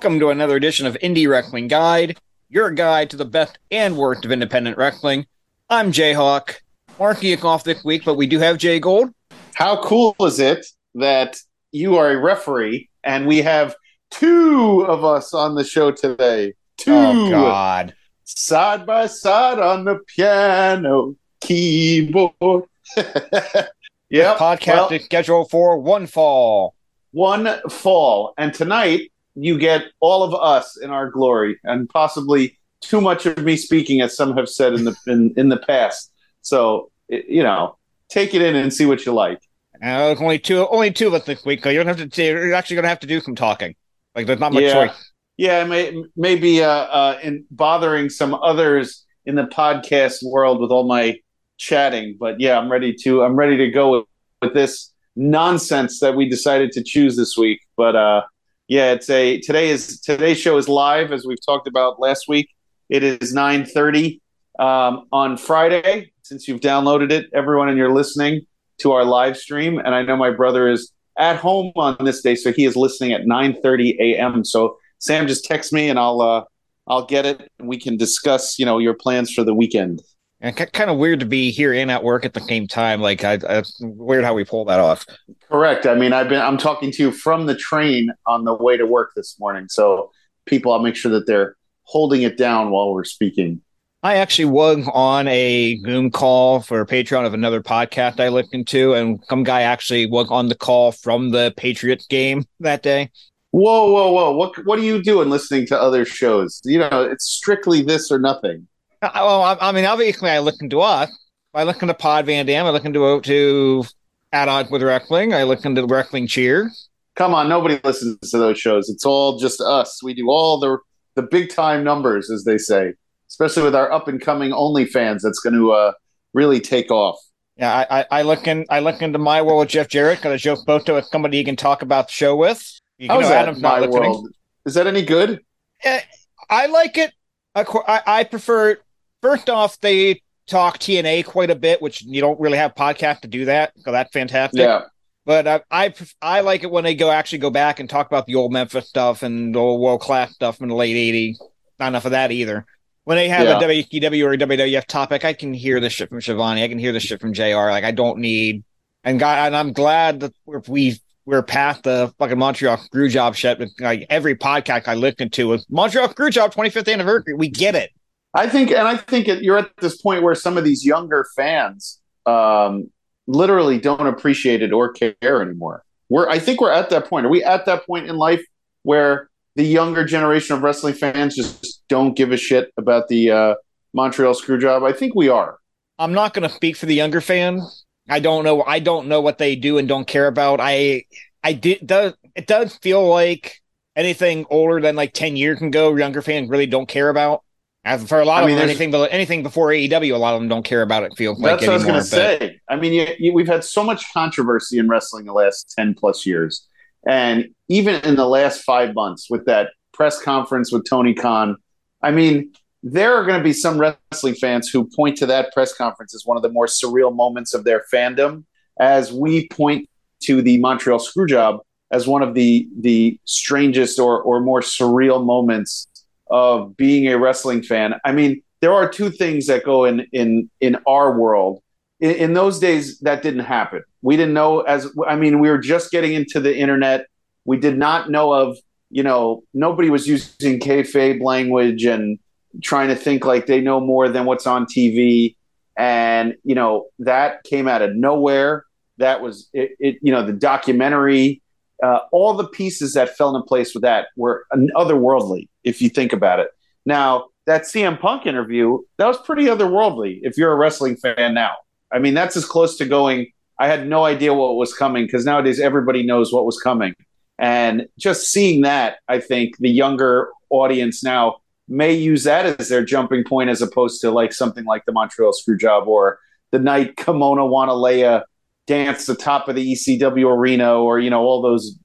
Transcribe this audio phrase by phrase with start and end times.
[0.00, 4.24] Welcome to another edition of Indie Wrestling Guide, your guide to the best and worst
[4.24, 5.26] of independent wrestling.
[5.68, 6.54] I'm Jayhawk.
[6.98, 9.12] Mark Geek off this week, but we do have Jay Gold.
[9.52, 11.36] How cool is it that
[11.70, 13.76] you are a referee and we have
[14.10, 16.54] two of us on the show today?
[16.78, 16.94] Two.
[16.94, 17.94] Oh God.
[18.24, 22.64] Side by side on the piano keyboard.
[22.96, 24.34] yeah.
[24.38, 26.74] Podcast well, is scheduled for one fall.
[27.10, 28.32] One fall.
[28.38, 33.38] And tonight you get all of us in our glory and possibly too much of
[33.38, 36.12] me speaking as some have said in the in, in the past.
[36.42, 37.76] So you know,
[38.08, 39.40] take it in and see what you like.
[39.82, 41.62] Uh, only two, only two of us this week.
[41.62, 42.22] So you don't have to.
[42.22, 43.74] You're actually going to have to do some talking.
[44.14, 44.86] Like there's not much yeah.
[44.86, 45.12] choice.
[45.36, 50.86] Yeah, may, maybe uh, uh, in bothering some others in the podcast world with all
[50.86, 51.18] my
[51.56, 52.16] chatting.
[52.20, 53.22] But yeah, I'm ready to.
[53.22, 54.04] I'm ready to go with,
[54.42, 57.60] with this nonsense that we decided to choose this week.
[57.76, 58.22] But uh,
[58.70, 62.48] yeah, it's a today is today's show is live as we've talked about last week.
[62.88, 64.20] It is 9:30
[64.60, 66.12] um, on Friday.
[66.22, 68.42] Since you've downloaded it, everyone and you're listening
[68.78, 72.36] to our live stream, and I know my brother is at home on this day,
[72.36, 74.44] so he is listening at 9:30 a.m.
[74.44, 76.44] So Sam, just text me and I'll uh,
[76.86, 80.00] I'll get it, and we can discuss you know your plans for the weekend.
[80.40, 83.00] And kind of weird to be here and at work at the same time.
[83.00, 85.04] Like, I, I weird how we pull that off.
[85.50, 85.84] Correct.
[85.86, 88.86] I mean, I've been I'm talking to you from the train on the way to
[88.86, 90.10] work this morning, so
[90.46, 93.60] people, I'll make sure that they're holding it down while we're speaking.
[94.02, 98.66] I actually was on a Zoom call for a Patreon of another podcast I listened
[98.68, 103.10] to, and some guy actually was on the call from the Patriots game that day.
[103.50, 104.30] Whoa, whoa, whoa!
[104.36, 106.62] What what are you doing listening to other shows?
[106.64, 108.68] You know, it's strictly this or nothing.
[109.02, 111.10] Well, I, I mean, obviously, I listen to us.
[111.54, 112.66] I listen to Pod Van Dam.
[112.66, 113.84] I listen to to
[114.32, 115.34] At Odds with Wrestling.
[115.34, 116.70] I listen to Wrestling Cheer.
[117.16, 118.88] Come on, nobody listens to those shows.
[118.88, 120.02] It's all just us.
[120.02, 120.78] We do all the
[121.16, 122.94] the big time numbers, as they say
[123.30, 125.92] especially with our up and coming OnlyFans that's going to uh,
[126.34, 127.18] really take off.
[127.56, 130.40] Yeah, I, I, I, look in I look into my world with Jeff Jarrett because
[130.40, 132.80] Joe Boto is somebody you can talk about the show with.
[132.98, 134.28] You How's that Adam's my world?
[134.64, 135.40] Is that any good?
[135.84, 136.00] Yeah,
[136.48, 137.12] I like it.
[137.54, 138.78] I, I prefer.
[139.22, 143.28] First off, they talk TNA quite a bit, which you don't really have podcast to
[143.28, 143.72] do that.
[143.78, 144.60] So that's fantastic.
[144.60, 144.84] Yeah.
[145.26, 148.26] But uh, I I like it when they go actually go back and talk about
[148.26, 151.36] the old Memphis stuff and the old world class stuff in the late '80s.
[151.78, 152.66] Not enough of that either
[153.04, 153.58] when they have yeah.
[153.58, 156.62] a WCW or a WWF topic, I can hear the shit from Schiavone.
[156.62, 157.70] I can hear the shit from JR.
[157.70, 158.62] Like I don't need,
[159.02, 163.60] and God, and I'm glad that we we're past the fucking Montreal Screwjob shit.
[163.80, 167.34] Like every podcast I listened to was Montreal Screwjob 25th anniversary.
[167.34, 167.90] We get it.
[168.34, 171.26] I think, and I think it, you're at this point where some of these younger
[171.36, 172.90] fans um,
[173.26, 175.84] literally don't appreciate it or care anymore.
[176.08, 177.26] We're, I think we're at that point.
[177.26, 178.44] Are we at that point in life
[178.82, 183.54] where the younger generation of wrestling fans just don't give a shit about the uh,
[183.94, 184.88] Montreal Screwjob?
[184.88, 185.58] I think we are.
[185.98, 187.60] I'm not going to speak for the younger fan.
[188.08, 188.62] I don't know.
[188.62, 190.58] I don't know what they do and don't care about.
[190.60, 191.04] I
[191.44, 193.60] I did does it does feel like
[193.94, 197.44] anything older than like ten years ago, younger fans really don't care about.
[197.84, 200.40] As for a lot I mean, of them, anything anything before AEW, a lot of
[200.40, 201.16] them don't care about it.
[201.16, 202.60] Feels that's like what anymore, I was going to say.
[202.68, 206.26] I mean, you, you, we've had so much controversy in wrestling the last ten plus
[206.26, 206.66] years,
[207.08, 211.56] and even in the last five months with that press conference with Tony Khan,
[212.02, 212.52] I mean,
[212.82, 216.26] there are going to be some wrestling fans who point to that press conference as
[216.26, 218.44] one of the more surreal moments of their fandom,
[218.78, 219.88] as we point
[220.24, 221.60] to the Montreal Screwjob
[221.90, 225.88] as one of the the strangest or or more surreal moments
[226.30, 227.94] of being a wrestling fan.
[228.04, 231.62] I mean, there are two things that go in in in our world.
[231.98, 233.82] In, in those days, that didn't happen.
[234.02, 237.06] We didn't know as I mean, we were just getting into the internet.
[237.44, 238.56] We did not know of
[238.90, 242.18] you know, nobody was using kayfabe language and
[242.62, 245.36] trying to think like they know more than what's on TV.
[245.76, 248.64] And, you know, that came out of nowhere.
[248.98, 251.40] That was it, it you know, the documentary,
[251.82, 254.46] uh, all the pieces that fell into place with that were
[254.76, 256.48] otherworldly, if you think about it.
[256.86, 261.52] Now, that CM Punk interview, that was pretty otherworldly if you're a wrestling fan now.
[261.92, 263.26] I mean, that's as close to going,
[263.58, 266.94] I had no idea what was coming because nowadays everybody knows what was coming.
[267.38, 271.38] And just seeing that, I think the younger audience now
[271.68, 275.32] may use that as their jumping point as opposed to like something like the Montreal
[275.32, 276.18] Screwjob or
[276.50, 278.24] the night Kimona Wanalaya
[278.66, 281.76] dance the top of the ECW arena or, you know, all those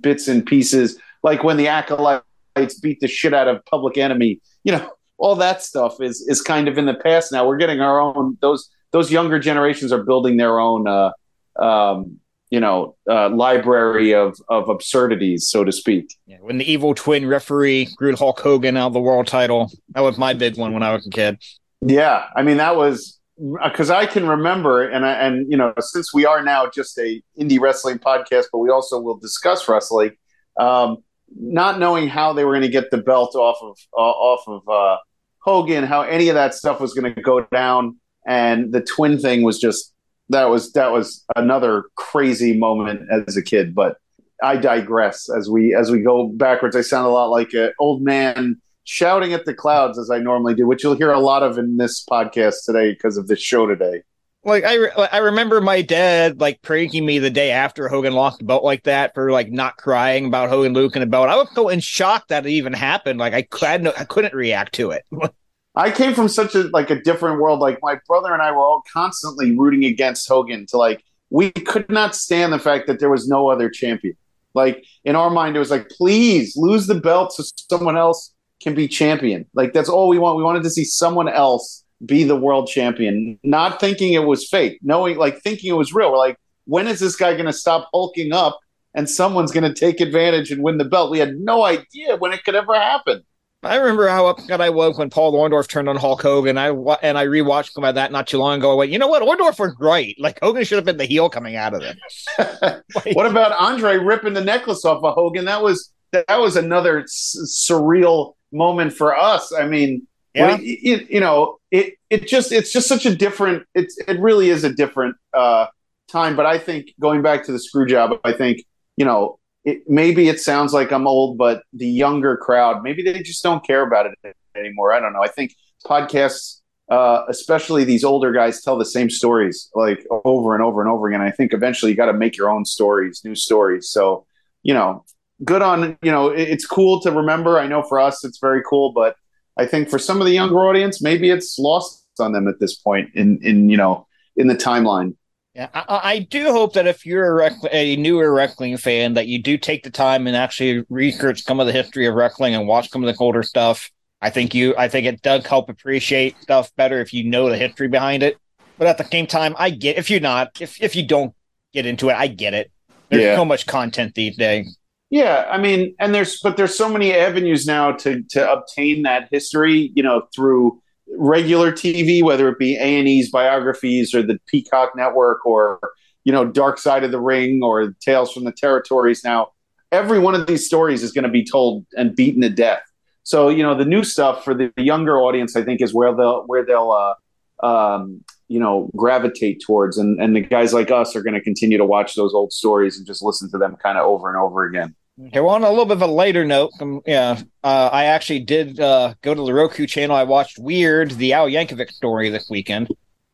[0.00, 4.72] bits and pieces, like when the Acolytes beat the shit out of Public Enemy, you
[4.72, 4.90] know,
[5.20, 7.46] all that stuff is is kind of in the past now.
[7.46, 11.12] We're getting our own those those younger generations are building their own uh,
[11.60, 12.18] um,
[12.50, 16.16] you know uh, library of of absurdities, so to speak.
[16.26, 20.00] Yeah, when the evil twin referee grew Hulk Hogan out of the world title, that
[20.00, 21.38] was my big one when I was a kid.
[21.82, 23.19] Yeah, I mean that was
[23.62, 27.22] because I can remember, and I, and you know, since we are now just a
[27.38, 30.12] indie wrestling podcast, but we also will discuss wrestling.
[30.58, 30.98] Um,
[31.34, 34.68] not knowing how they were going to get the belt off of uh, off of
[34.68, 34.98] uh,
[35.38, 39.42] Hogan, how any of that stuff was going to go down, and the twin thing
[39.42, 39.92] was just
[40.28, 43.74] that was that was another crazy moment as a kid.
[43.74, 43.96] But
[44.42, 45.28] I digress.
[45.30, 48.60] As we as we go backwards, I sound a lot like an old man
[48.90, 51.76] shouting at the clouds as I normally do, which you'll hear a lot of in
[51.76, 54.02] this podcast today because of this show today.
[54.42, 58.38] Like I, re- I remember my dad like pranking me the day after Hogan lost
[58.38, 61.28] the belt like that for like not crying about Hogan Luke and the belt.
[61.28, 63.20] I was so in shock that it even happened.
[63.20, 65.04] Like I couldn't, I couldn't react to it.
[65.76, 67.60] I came from such a like a different world.
[67.60, 71.88] Like my brother and I were all constantly rooting against Hogan to like we could
[71.88, 74.16] not stand the fact that there was no other champion.
[74.52, 78.74] Like in our mind, it was like, please lose the belt to someone else can
[78.74, 79.46] be champion.
[79.54, 80.36] Like that's all we want.
[80.36, 84.78] We wanted to see someone else be the world champion, not thinking it was fake,
[84.82, 86.12] knowing like thinking it was real.
[86.12, 88.58] We're like, when is this guy going to stop hulking up
[88.94, 91.10] and someone's going to take advantage and win the belt?
[91.10, 93.22] We had no idea when it could ever happen.
[93.62, 96.56] I remember how upset I was when Paul Orndorff turned on Hulk Hogan.
[96.56, 96.68] I
[97.02, 98.72] and I rewatched by that not too long ago.
[98.72, 99.22] I went, you know what?
[99.22, 100.16] Orndorff was right.
[100.18, 101.98] Like Hogan should have been the heel coming out of it.
[103.14, 105.44] what about Andre ripping the necklace off of Hogan?
[105.44, 107.36] That was that was another s-
[107.68, 109.52] surreal moment for us.
[109.52, 110.58] I mean, yeah.
[110.60, 113.66] It, you know, it it just it's just such a different.
[113.74, 115.66] It's it really is a different uh,
[116.08, 116.36] time.
[116.36, 118.64] But I think going back to the screw job, I think
[118.96, 123.22] you know it, maybe it sounds like I'm old, but the younger crowd maybe they
[123.22, 124.92] just don't care about it anymore.
[124.92, 125.22] I don't know.
[125.22, 125.54] I think
[125.84, 126.60] podcasts,
[126.90, 131.08] uh, especially these older guys, tell the same stories like over and over and over
[131.08, 131.22] again.
[131.22, 133.90] I think eventually you got to make your own stories, new stories.
[133.90, 134.26] So
[134.62, 135.04] you know,
[135.44, 137.58] good on you know it's cool to remember.
[137.58, 139.16] I know for us it's very cool, but
[139.56, 142.76] I think for some of the younger audience, maybe it's lost on them at this
[142.76, 144.06] point in in you know
[144.36, 145.16] in the timeline.
[145.54, 149.26] Yeah, I, I do hope that if you're a, rec- a newer wrestling fan, that
[149.26, 152.68] you do take the time and actually research some of the history of wrestling and
[152.68, 153.90] watch some of the older stuff.
[154.22, 157.56] I think you, I think it does help appreciate stuff better if you know the
[157.56, 158.38] history behind it.
[158.78, 161.34] But at the same time, I get if you're not, if if you don't
[161.72, 162.70] get into it, I get it.
[163.08, 163.36] There's yeah.
[163.36, 164.78] so much content these days.
[165.10, 169.28] Yeah, I mean, and there's but there's so many avenues now to to obtain that
[169.32, 170.80] history, you know, through
[171.18, 175.80] regular TV, whether it be A and E's biographies or the Peacock Network or
[176.22, 179.22] you know Dark Side of the Ring or Tales from the Territories.
[179.24, 179.48] Now,
[179.90, 182.82] every one of these stories is going to be told and beaten to death.
[183.24, 186.44] So you know the new stuff for the younger audience, I think, is where they'll
[186.46, 191.22] where they'll uh, um, you know gravitate towards, and and the guys like us are
[191.22, 194.06] going to continue to watch those old stories and just listen to them kind of
[194.06, 194.94] over and over again.
[195.26, 198.40] Okay, well, on a little bit of a later note, um, yeah, uh, I actually
[198.40, 200.16] did uh, go to the Roku channel.
[200.16, 202.88] I watched Weird, the Al Yankovic story this weekend.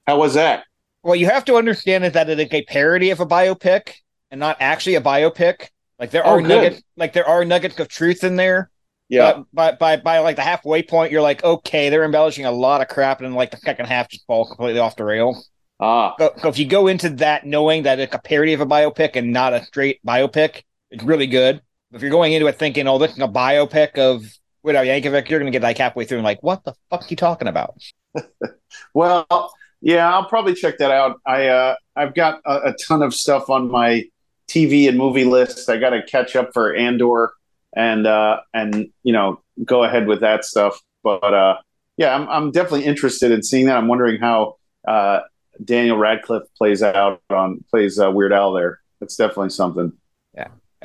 [0.06, 0.64] How was that?
[1.04, 3.92] Well, you have to understand is that it is a parody of a biopic
[4.32, 5.68] and not actually a biopic.
[5.98, 6.48] Like there oh, are good.
[6.48, 8.70] nuggets, like there are nuggets of truth in there.
[9.08, 9.42] Yeah.
[9.52, 12.80] But by, by by like the halfway point, you're like, okay, they're embellishing a lot
[12.80, 15.40] of crap, and like the second half just falls completely off the rail.
[15.78, 16.14] Ah.
[16.18, 19.14] So, so if you go into that knowing that it's a parody of a biopic
[19.14, 21.60] and not a straight biopic, it's really good
[21.92, 24.24] if you're going into it thinking, oh, this is a biopic of
[24.62, 27.06] Weird Yankovic, you're going to get like halfway through and like, what the fuck are
[27.08, 27.80] you talking about?
[28.94, 31.20] well, yeah, I'll probably check that out.
[31.24, 34.04] I uh, I've got a, a, ton of stuff on my
[34.48, 35.68] TV and movie list.
[35.68, 37.32] I got to catch up for Andor
[37.76, 40.80] and uh, and you know go ahead with that stuff.
[41.04, 41.58] But uh,
[41.96, 43.76] yeah, I'm I'm definitely interested in seeing that.
[43.76, 44.56] I'm wondering how
[44.88, 45.20] uh,
[45.64, 48.80] Daniel Radcliffe plays out on plays uh, Weird Al there.
[48.98, 49.92] That's definitely something.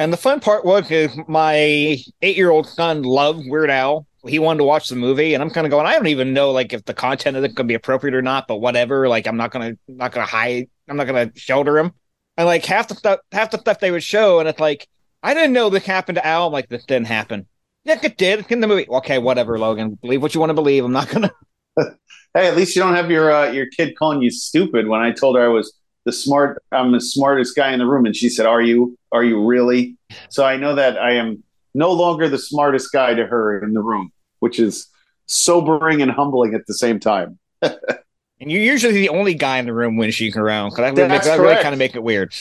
[0.02, 0.90] And the fun part was
[1.28, 4.08] my eight year old son loved Weird Al.
[4.26, 5.86] He wanted to watch the movie, and I'm kind of going.
[5.86, 8.48] I don't even know like if the content of it could be appropriate or not,
[8.48, 9.08] but whatever.
[9.08, 10.68] Like I'm not gonna not gonna hide.
[10.90, 11.92] I'm not gonna shelter him.
[12.36, 14.88] And like half the stuff, half the stuff they would show, and it's like
[15.22, 16.48] I didn't know this happened to Al.
[16.48, 17.46] I'm like this didn't happen.
[17.84, 18.44] Yeah, it did.
[18.50, 18.88] In the movie.
[18.90, 20.00] Okay, whatever, Logan.
[20.02, 20.84] Believe what you want to believe.
[20.84, 21.32] I'm not gonna.
[21.78, 24.88] hey, at least you don't have your uh, your kid calling you stupid.
[24.88, 25.72] When I told her I was
[26.06, 28.06] the smart I'm the smartest guy in the room.
[28.06, 29.98] And she said are you are you really?
[30.30, 31.44] So I know that I am
[31.74, 34.88] no longer the smartest guy to her in the room which is
[35.28, 37.40] sobering and humbling at the same time.
[38.42, 41.40] And you're usually the only guy in the room when she's around because that, that
[41.40, 42.34] really kind of make it weird.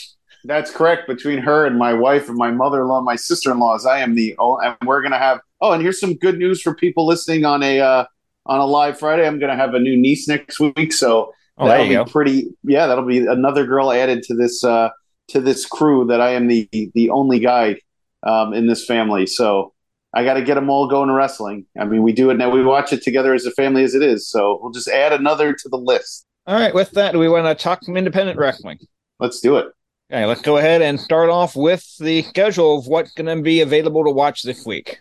[0.44, 1.06] That's correct.
[1.06, 4.56] Between her and my wife and my mother-in-law and my sister-in-laws I am the oh
[4.60, 7.80] and we're gonna have oh and here's some good news for people listening on a
[7.80, 8.06] uh,
[8.46, 9.26] on a live Friday.
[9.26, 10.94] I'm gonna have a new niece next week.
[10.94, 12.04] So Oh, that'll be go.
[12.04, 12.48] pretty.
[12.64, 14.88] Yeah, that'll be another girl added to this uh,
[15.28, 17.76] to this crew that I am the the only guy
[18.22, 19.26] um, in this family.
[19.26, 19.72] So
[20.12, 21.66] I got to get them all going to wrestling.
[21.78, 22.50] I mean, we do it now.
[22.50, 24.28] We watch it together as a family as it is.
[24.28, 26.26] So we'll just add another to the list.
[26.46, 26.74] All right.
[26.74, 28.78] With that, we want to talk some independent wrestling?
[29.20, 29.66] Let's do it.
[30.12, 33.60] Okay, let's go ahead and start off with the schedule of what's going to be
[33.60, 34.98] available to watch this week.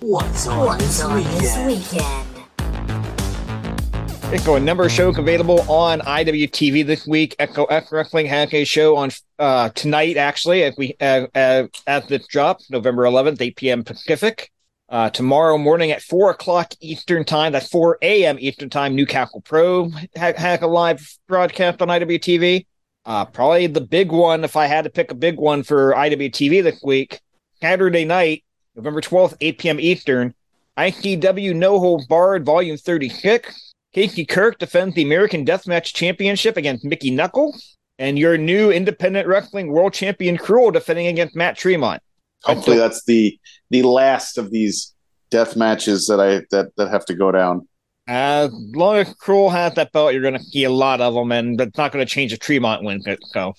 [0.00, 1.40] What's on, What's this, on weekend?
[1.40, 2.33] this weekend?
[4.34, 7.36] Echo, a number of shows available on IWTV this week.
[7.38, 12.10] Echo F Wrestling has a show on uh, tonight, actually, as we uh, uh, as
[12.68, 13.84] November 11th, 8 p.m.
[13.84, 14.50] Pacific.
[14.88, 18.36] Uh, tomorrow morning at 4 o'clock Eastern Time, that's 4 a.m.
[18.40, 22.66] Eastern Time, Newcastle Pro has a live broadcast on IWTV.
[23.06, 26.60] Uh, probably the big one, if I had to pick a big one for IWTV
[26.64, 27.20] this week,
[27.60, 28.42] Saturday night,
[28.74, 29.78] November 12th, 8 p.m.
[29.78, 30.34] Eastern,
[30.76, 37.12] ICW No Hold Barred Volume 36 Casey Kirk defends the American Deathmatch Championship against Mickie
[37.12, 37.56] Knuckle,
[37.98, 42.02] and your new independent wrestling world champion Krule defending against Matt Tremont.
[42.42, 43.38] Hopefully, that's the
[43.70, 44.92] the last of these
[45.30, 47.68] death matches that I that that have to go down.
[48.08, 51.30] As long as Krule has that belt, you're going to see a lot of them,
[51.30, 53.20] and that's not going to change if Tremont wins it.
[53.32, 53.54] So,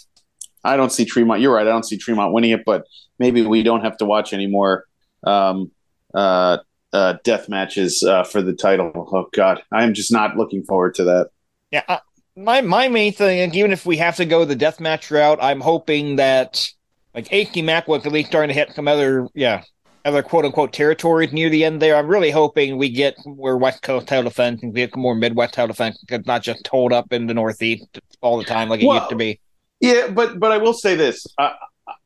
[0.64, 1.42] I don't see Tremont.
[1.42, 1.66] You're right.
[1.66, 2.84] I don't see Tremont winning it, but
[3.18, 4.86] maybe we don't have to watch anymore.
[5.24, 5.72] Um,
[6.14, 6.58] uh,
[6.96, 8.92] uh, death matches uh, for the title.
[8.96, 11.30] Oh God, I am just not looking forward to that.
[11.72, 12.00] Yeah, uh,
[12.38, 15.60] my my main thing, even if we have to go the death match route, I'm
[15.60, 16.70] hoping that
[17.14, 19.64] like AC Mack was at least starting to hit some other yeah
[20.06, 21.98] other quote unquote territories near the end there.
[21.98, 25.68] I'm really hoping we get where West Coast title defense and get more Midwest title
[25.68, 29.10] defense, not just told up in the Northeast all the time like it well, used
[29.10, 29.42] to be.
[29.82, 31.52] Yeah, but but I will say this, uh,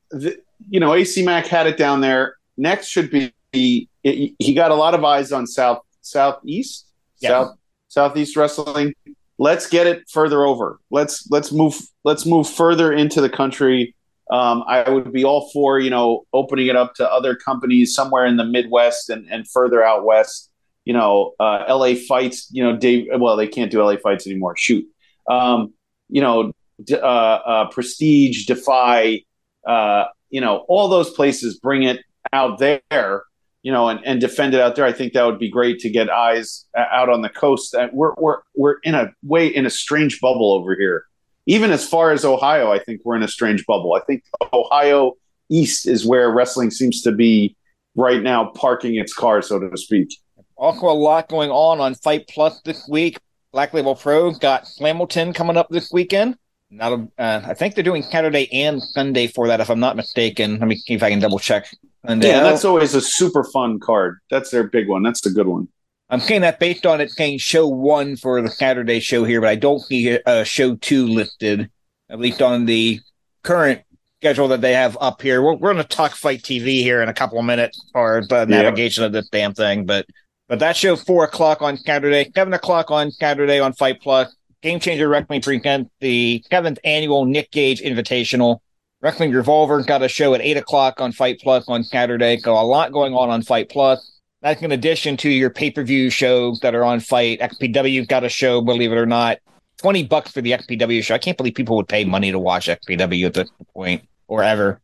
[0.10, 0.36] the,
[0.67, 2.38] you know, AC Mack had it down there.
[2.58, 6.88] Next should be he he got a lot of eyes on south southeast
[7.20, 7.29] yeah.
[7.29, 8.94] south southeast wrestling.
[9.38, 10.79] Let's get it further over.
[10.91, 13.96] Let's let's move let's move further into the country.
[14.32, 18.25] Um, I would be all for you know opening it up to other companies somewhere
[18.25, 20.51] in the Midwest and, and further out west.
[20.86, 22.50] You know, uh, LA fights.
[22.51, 23.08] You know, Dave.
[23.18, 24.56] Well, they can't do LA fights anymore.
[24.58, 24.86] Shoot.
[25.29, 25.74] Um,
[26.10, 26.51] you know,
[26.91, 29.22] uh, uh, Prestige, Defy.
[29.65, 32.00] Uh, you know, all those places bring it
[32.34, 33.24] out there
[33.63, 34.86] you know, and, and defend it out there.
[34.86, 37.75] I think that would be great to get eyes out on the coast.
[37.92, 41.06] We're we're we're in a way in a strange bubble over here.
[41.46, 43.94] Even as far as Ohio, I think we're in a strange bubble.
[43.94, 44.24] I think
[44.54, 45.13] Ohio
[45.50, 47.56] East is where wrestling seems to be
[47.96, 50.16] right now, parking its car, so to speak.
[50.56, 53.18] Also, a lot going on on FITE Plus this week.
[53.51, 56.38] Black Label Pro got Slamilton coming up this weekend.
[56.70, 59.96] Not a, uh, I think they're doing Saturday and Sunday for that, if I'm not
[59.96, 60.60] mistaken.
[60.60, 61.68] Let me see if I can double check.
[62.03, 64.20] And yeah, that's always a super fun card.
[64.29, 65.03] That's their big one.
[65.03, 65.68] That's the good one.
[66.10, 69.50] I'm saying that based on it saying show one for the Saturday show here, but
[69.50, 71.70] I don't see a show two listed,
[72.10, 73.00] at least on the
[73.44, 73.82] current
[74.20, 75.41] schedule that they have up here.
[75.41, 78.46] We're, we're going to talk FITE TV here in a couple of minutes or the
[78.46, 79.08] navigation yeah.
[79.08, 80.06] of this damn thing, but
[80.48, 84.36] but that show four o'clock on Saturday, seven o'clock on Saturday on FITE Plus.
[84.62, 88.60] Game Changer Wrestling present the seventh annual Nick Gage Invitational.
[89.01, 92.38] Wrestling Revolver got a show at eight o'clock on FITE Plus on Saturday.
[92.38, 94.20] So a lot going on on FITE Plus.
[94.41, 97.39] That's in addition to your pay per view shows that are on FITE.
[97.39, 99.38] XPW got a show, believe it or not.
[99.77, 101.15] Twenty bucks for the XPW show.
[101.15, 104.82] I can't believe people would pay money to watch XPW at this point or ever.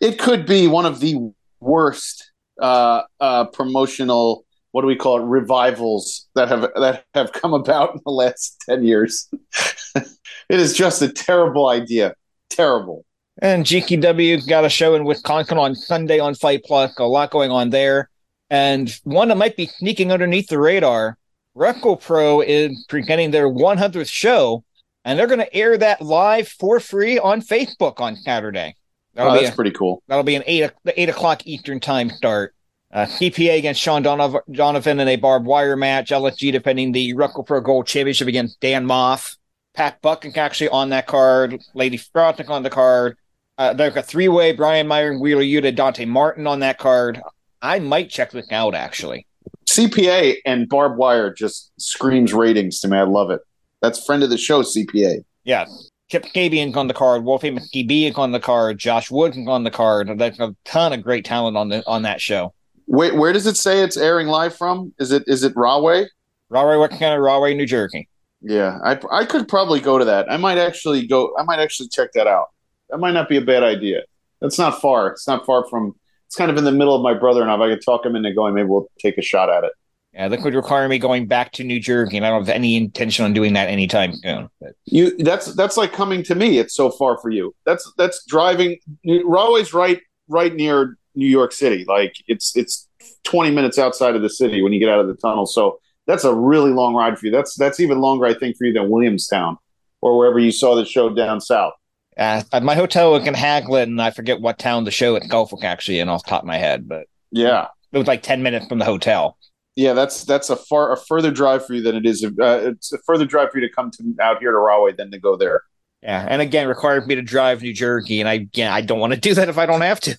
[0.00, 5.24] It could be one of the worst uh, uh, promotional what do we call it
[5.24, 9.28] revivals that have that have come about in the last 10 years
[9.94, 10.08] it
[10.48, 12.14] is just a terrible idea
[12.50, 13.04] terrible
[13.40, 16.98] and GCW got a show in Wisconsin on Sunday on FITE Plus.
[16.98, 18.10] A lot going on there.
[18.50, 21.16] And one that might be sneaking underneath the radar,
[21.54, 24.62] Wrestle Pro is presenting their 100th show,
[25.04, 28.76] and they're going to air that live for free on Facebook on Saturday.
[29.14, 30.02] That'll oh, that's a, pretty cool.
[30.08, 32.54] That'll be an eight eight o'clock Eastern time start.
[32.92, 36.10] Uh, CPA against Sean Donovan in a barbed wire match.
[36.10, 39.36] LSG defending the Wrestle Pro Gold Championship against Dan Maff.
[39.74, 41.62] Pat Buck actually on that card.
[41.74, 43.16] Lady Frotnick on the card.
[43.58, 47.20] Uh, there's a three way Brian Meyer and Wheeler Yuta, Dante Martin on that card.
[47.60, 49.26] I might check this out actually.
[49.68, 52.98] CPA and barbed wire just screams ratings to me.
[52.98, 53.40] I love it.
[53.80, 55.24] That's friend of the show, CPA.
[55.44, 55.66] Yeah.
[56.10, 57.24] Chip Kabian's on the card.
[57.24, 58.78] Wolfie McKee is on the card.
[58.78, 60.10] Josh Woods is on the card.
[60.18, 62.52] There's a ton of great talent on the on that show.
[62.86, 64.92] Wait, where does it say it's airing live from?
[64.98, 66.06] Is it is it Rahway?
[66.50, 68.08] Rahway, what kind of Rahway, New Jersey?
[68.42, 70.30] Yeah, I I could probably go to that.
[70.30, 71.34] I might actually go.
[71.38, 72.48] I might actually check that out
[72.92, 74.02] that might not be a bad idea.
[74.40, 75.08] That's not far.
[75.08, 75.96] It's not far from.
[76.26, 77.54] It's kind of in the middle of my brother and I.
[77.54, 79.72] If I could talk him into going, maybe we'll take a shot at it.
[80.12, 82.76] Yeah, that would require me going back to New Jersey, and I don't have any
[82.76, 84.48] intention on doing that anytime soon.
[84.60, 84.74] But.
[84.84, 86.58] You that's that's like coming to me.
[86.58, 87.54] It's so far for you.
[87.64, 88.78] That's that's driving.
[89.06, 91.86] Rahway's right right near New York City.
[91.88, 92.88] Like it's it's
[93.24, 95.46] twenty minutes outside of the city when you get out of the tunnel.
[95.46, 97.32] So that's a really long ride for you.
[97.32, 99.56] That's that's even longer, I think, for you than Williamstown
[100.02, 101.72] or wherever you saw the show down south.
[102.16, 105.22] Uh, at my hotel was in Haglin, and I forget what town the show at
[105.22, 108.42] Gulfwick actually in off the top of my head, but yeah, it was like ten
[108.42, 109.38] minutes from the hotel.
[109.76, 112.22] Yeah, that's that's a far a further drive for you than it is.
[112.24, 115.10] Uh, it's a further drive for you to come to out here to Rahway than
[115.10, 115.62] to go there.
[116.02, 119.14] Yeah, and again, required me to drive New Jersey, and I again I don't want
[119.14, 120.18] to do that if I don't have to.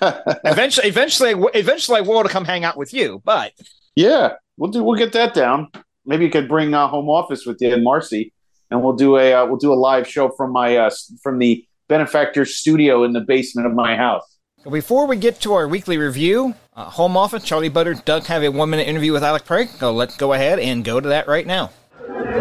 [0.44, 3.22] eventually, eventually, eventually, I will to come hang out with you.
[3.24, 3.52] But
[3.94, 4.84] yeah, we'll do.
[4.84, 5.68] We'll get that down.
[6.04, 8.32] Maybe you could bring uh, home office with you and Marcy,
[8.70, 10.90] and we'll do a uh, we'll do a live show from my uh,
[11.22, 14.38] from the benefactor studio in the basement of my house.
[14.70, 18.50] Before we get to our weekly review, uh, Home Office, Charlie Butter, does have a
[18.50, 19.70] one minute interview with Alec Price.
[19.78, 21.70] So let's go ahead and go to that right now.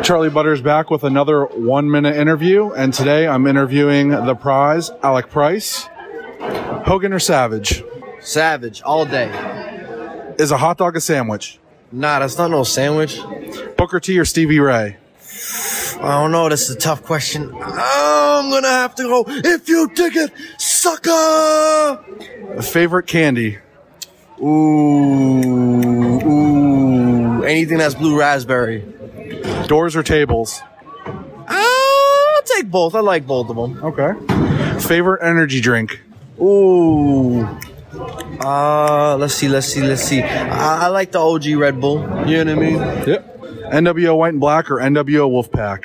[0.03, 5.29] Charlie Butters back with another one minute interview, and today I'm interviewing the prize, Alec
[5.29, 5.87] Price.
[6.85, 7.83] Hogan or Savage?
[8.19, 9.29] Savage, all day.
[10.37, 11.59] Is a hot dog a sandwich?
[11.91, 13.19] Nah, that's not no sandwich.
[13.77, 14.97] Booker T or Stevie Ray?
[16.01, 16.47] I don't know.
[16.47, 17.53] This is a tough question.
[17.61, 19.25] I'm gonna have to go.
[19.27, 21.11] If you dig it, sucker.
[21.11, 23.57] A Favorite candy?
[24.41, 25.41] Ooh,
[26.23, 27.43] ooh.
[27.43, 28.85] Anything that's blue raspberry.
[29.67, 30.61] Doors or tables?
[31.47, 32.95] I'll take both.
[32.95, 33.83] I like both of them.
[33.83, 34.13] Okay.
[34.79, 35.99] Favorite energy drink?
[36.39, 37.41] Ooh.
[38.41, 40.21] Uh, let's see, let's see, let's see.
[40.21, 41.99] I, I like the OG Red Bull.
[42.25, 42.77] You know what I mean?
[43.05, 43.38] Yep.
[43.71, 45.83] NWO White and Black or NWO Wolfpack?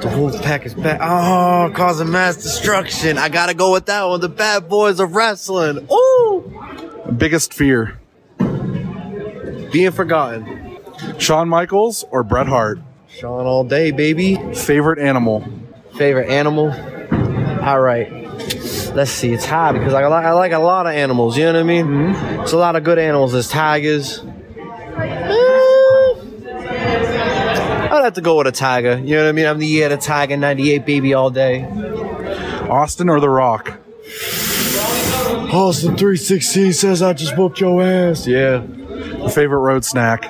[0.00, 1.00] The Wolfpack is back.
[1.02, 3.18] Oh, causing mass destruction.
[3.18, 4.20] I gotta go with that one.
[4.20, 5.86] The bad boys of wrestling.
[5.92, 7.12] Ooh.
[7.16, 8.00] Biggest fear?
[9.70, 10.78] Being forgotten.
[11.18, 12.78] Shawn Michaels or Bret Hart?
[13.08, 14.36] Shawn all day, baby.
[14.54, 15.46] Favorite animal?
[15.96, 16.70] Favorite animal?
[17.62, 18.10] All right.
[18.94, 19.32] Let's see.
[19.32, 21.36] It's hard because I like, I like a lot of animals.
[21.36, 21.86] You know what I mean?
[21.86, 22.42] Mm-hmm.
[22.42, 23.32] It's a lot of good animals.
[23.32, 24.24] There's tigers.
[27.92, 28.96] I'd have to go with a Tiger.
[28.98, 29.44] You know what I mean?
[29.44, 31.64] I'm the year of the Tiger, 98 baby all day.
[32.70, 33.78] Austin or The Rock?
[35.52, 38.26] Austin 316 says I just whooped your ass.
[38.26, 38.62] Yeah.
[39.28, 40.24] Favorite road snack?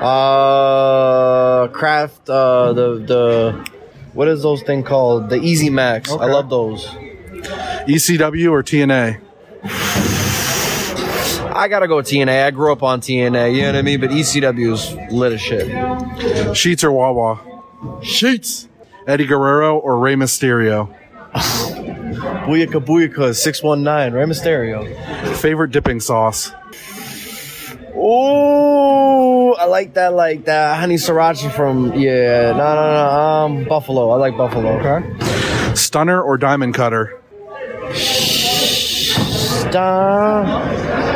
[0.00, 3.70] Uh, Kraft, uh, the, the,
[4.12, 5.28] what is those thing called?
[5.28, 6.08] The Easy Macs.
[6.08, 6.22] Okay.
[6.24, 6.86] I love those.
[6.86, 9.20] ECW or TNA?
[11.62, 12.44] I gotta go TNA.
[12.44, 14.00] I grew up on TNA, you know what I mean?
[14.00, 15.68] But ECW is lit as shit.
[15.68, 17.38] Sheetz or Wawa?
[18.00, 18.66] Sheetz.
[19.06, 20.92] Eddie Guerrero or Rey Mysterio?
[21.32, 25.36] Booyaka Booyaka 619, Rey Mysterio.
[25.36, 26.50] Favorite dipping sauce?
[27.94, 34.10] Oh, I like that, like that honey sriracha from yeah, no, no, no, um, Buffalo.
[34.10, 34.80] I like Buffalo.
[34.80, 35.74] Okay.
[35.76, 37.20] Stunner or diamond cutter?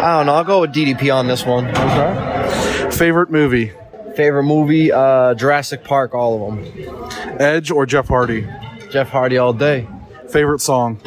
[0.06, 0.34] I don't know.
[0.34, 1.66] I'll go with DDP on this one.
[1.66, 2.90] Okay.
[2.92, 3.72] Favorite movie?
[4.14, 4.92] Favorite movie?
[4.92, 6.14] Uh, Jurassic Park.
[6.14, 7.36] All of them.
[7.40, 8.46] Edge or Jeff Hardy?
[8.88, 9.88] Jeff Hardy all day.
[10.30, 11.00] Favorite song?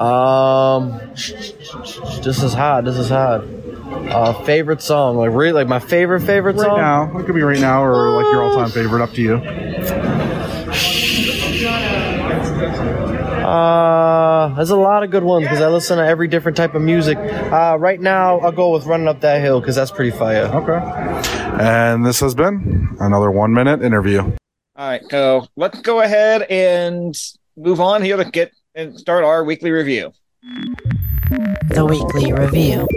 [0.00, 2.86] Um, this is hard.
[2.86, 3.46] This is hard.
[4.08, 6.78] Uh, favorite song, like really, like my favorite favorite right song.
[6.78, 9.02] Now, it could be right now or like your all time favorite.
[9.02, 9.34] Up to you.
[13.44, 14.27] Uh,
[14.58, 17.16] there's a lot of good ones because I listen to every different type of music.
[17.16, 20.46] Uh, right now, I'll go with Running Up That Hill because that's pretty fire.
[20.46, 20.80] Okay.
[21.62, 24.22] And this has been another one minute interview.
[24.22, 24.36] All
[24.76, 25.00] right.
[25.10, 27.16] So let's go ahead and
[27.56, 30.12] move on here to get and start our weekly review.
[31.68, 32.88] The weekly review.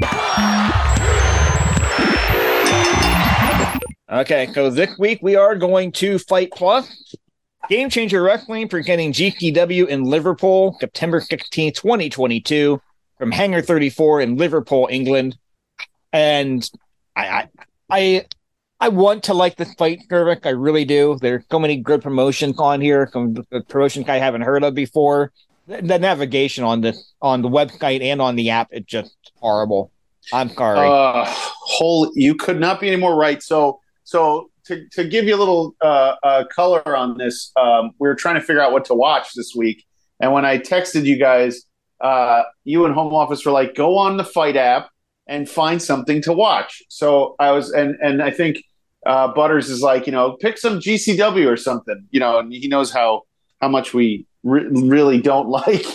[4.11, 7.15] Okay, so this week we are going to Fight Plus.
[7.69, 12.81] Game Changer Wrestling presenting GCW in Liverpool, September 16, 2022,
[13.17, 15.37] from Hangar 34 in Liverpool, England.
[16.11, 16.69] And
[17.15, 17.49] I,
[17.89, 18.25] I,
[18.79, 20.45] I, want to like this fight, Gervik.
[20.45, 21.17] I really do.
[21.21, 23.35] There's so many good promotions on here, some
[23.69, 25.31] promotions I haven't heard of before.
[25.67, 29.91] The, navigation on the on the website and on the app, it's just horrible.
[30.33, 30.79] I'm sorry.
[30.79, 31.33] Uh,
[32.13, 33.41] you could not be any more right.
[33.41, 38.07] So, so to, to give you a little uh, uh, color on this, um, we
[38.07, 39.85] were trying to figure out what to watch this week.
[40.19, 41.63] And when I texted you guys,
[41.99, 44.89] uh, you and Home Office were like, go on the FITE app
[45.27, 46.81] and find something to watch.
[46.89, 48.63] So I was, and and I think
[49.05, 52.67] uh, Butters is like, you know, pick some GCW or something, you know, and he
[52.67, 53.23] knows how
[53.61, 55.85] how much we re- really don't like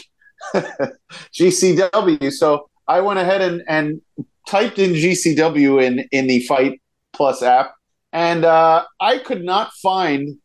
[1.35, 2.33] GCW.
[2.33, 4.01] So I went ahead and and
[4.49, 6.81] typed in GCW in in the FITE
[7.13, 7.75] Plus app,
[8.13, 10.39] and uh, I could not find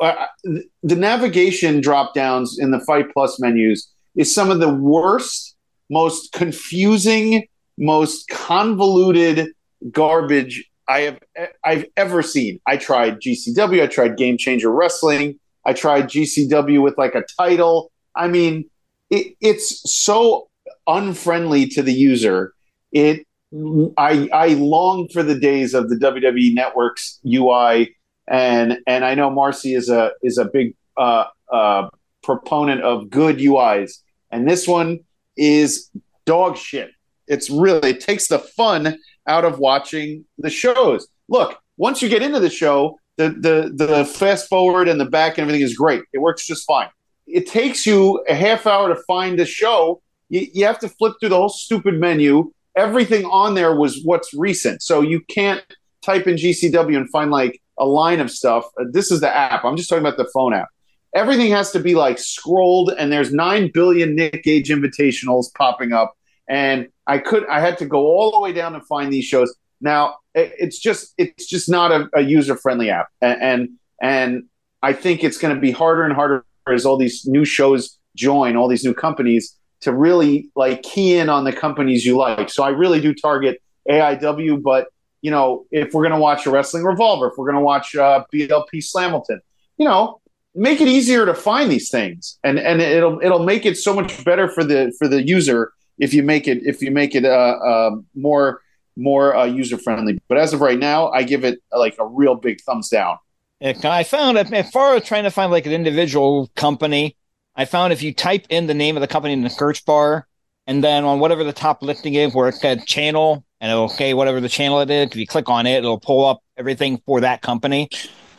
[0.00, 5.56] uh, the navigation drop downs in the FITE Plus menus is some of the worst,
[5.88, 7.46] most confusing,
[7.78, 9.48] most convoluted
[9.90, 11.18] garbage I have
[11.64, 12.60] I've ever seen.
[12.66, 17.92] I tried GCW, I tried Game Changer Wrestling, I tried GCW with like a title.
[18.16, 18.68] I mean,
[19.08, 20.48] it, it's so
[20.86, 22.54] unfriendly to the user.
[22.92, 27.96] It I I long for the days of the WWE Network's UI,
[28.28, 31.88] and and I know Marcy is a is a big uh, uh,
[32.22, 33.98] proponent of good UIs,
[34.30, 35.00] and this one
[35.36, 35.90] is
[36.26, 36.90] dog shit.
[37.26, 41.08] It's really it takes the fun out of watching the shows.
[41.28, 45.38] Look, once you get into the show, the the the fast forward and the back
[45.38, 46.02] and everything is great.
[46.12, 46.88] It works just fine.
[47.26, 50.02] It takes you a half hour to find the show.
[50.28, 54.32] You, you have to flip through the whole stupid menu everything on there was what's
[54.34, 54.82] recent.
[54.82, 55.62] So you can't
[56.02, 58.64] type in GCW and find like a line of stuff.
[58.80, 59.64] Uh, this is the app.
[59.64, 60.68] I'm just talking about the phone app.
[61.14, 66.14] Everything has to be like scrolled, and there's nine billion Nick Gage invitationals popping up.
[66.48, 69.54] And I could, I had to go all the way down to find these shows.
[69.80, 73.68] Now it's just, it's just not a, a user friendly app, and, and
[74.00, 74.44] and
[74.82, 78.56] I think it's going to be harder and harder as all these new shows join,
[78.56, 82.50] all these new companies to really like key in on the companies you like.
[82.50, 84.88] So I really do target AIW, but
[85.22, 87.94] you know, if we're going to watch a wrestling revolver, if we're going to watch
[87.94, 89.40] uh, BLP Slamilton,
[89.76, 90.20] you know,
[90.54, 94.24] make it easier to find these things, and and it'll it'll make it so much
[94.24, 97.28] better for the for the user if you make it if you make it uh,
[97.28, 98.60] uh more
[98.96, 100.18] more uh, user friendly.
[100.28, 103.16] But as of right now, I give it like a real big thumbs down.
[103.62, 107.16] I found as far as trying to find like an individual company,
[107.56, 110.26] I found if you type in the name of the company in the search bar,
[110.66, 114.14] and then on whatever the top listing is where it said channel, and it'll say
[114.14, 117.20] whatever the channel it is, if you click on it, it'll pull up everything for
[117.20, 117.88] that company.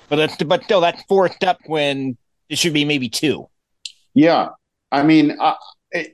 [0.10, 2.18] But that's, but still, that's four step when
[2.50, 3.48] it should be maybe two.
[4.14, 4.50] Yeah,
[4.92, 5.56] I mean, uh,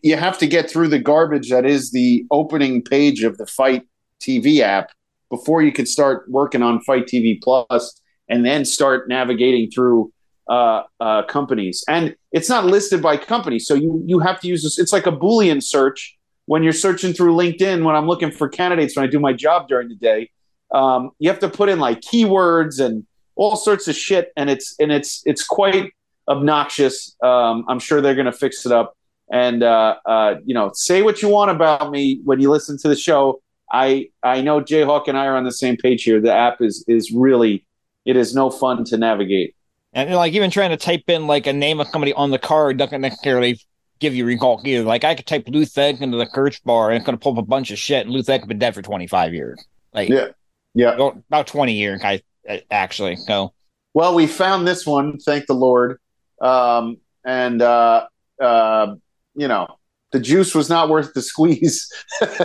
[0.03, 3.83] you have to get through the garbage that is the opening page of the FITE
[4.21, 4.91] TV app
[5.29, 10.12] before you can start working on FITE TV Plus, and then start navigating through
[10.49, 13.60] uh, uh, companies, and it's not listed by company.
[13.60, 14.79] So you you have to use this.
[14.79, 17.83] It's like a Boolean search when you're searching through LinkedIn.
[17.83, 20.29] When I'm looking for candidates when I do my job during the day,
[20.73, 23.05] um, you have to put in like keywords and
[23.36, 25.91] all sorts of shit, and it's and it's it's quite
[26.27, 27.15] obnoxious.
[27.23, 28.95] Um, I'm sure they're going to fix it up.
[29.31, 32.88] And uh, uh, you know, say what you want about me when you listen to
[32.88, 33.41] the show.
[33.71, 36.21] I I know Jayhawk and I are on the same page here.
[36.21, 37.65] The app is is really
[38.05, 39.55] it is no fun to navigate.
[39.97, 42.77] And like even trying to type in like a name of somebody on the card
[42.77, 43.60] doesn't necessarily
[43.99, 44.83] give you recall either.
[44.83, 47.31] Like I could type Lou Thesz into the search bar and it's going to pull
[47.31, 48.05] up a bunch of shit.
[48.05, 49.65] And Lou Thesz has been dead for 25 years.
[49.95, 50.27] Like yeah,
[50.75, 52.01] yeah, about 20 years.
[52.03, 52.21] I
[52.69, 53.53] actually so.
[53.95, 55.99] Well, we found this one, thank the Lord.
[56.39, 58.05] Um, and uh,
[58.39, 58.93] uh,
[59.33, 59.79] you know,
[60.12, 61.91] the juice was not worth the squeeze,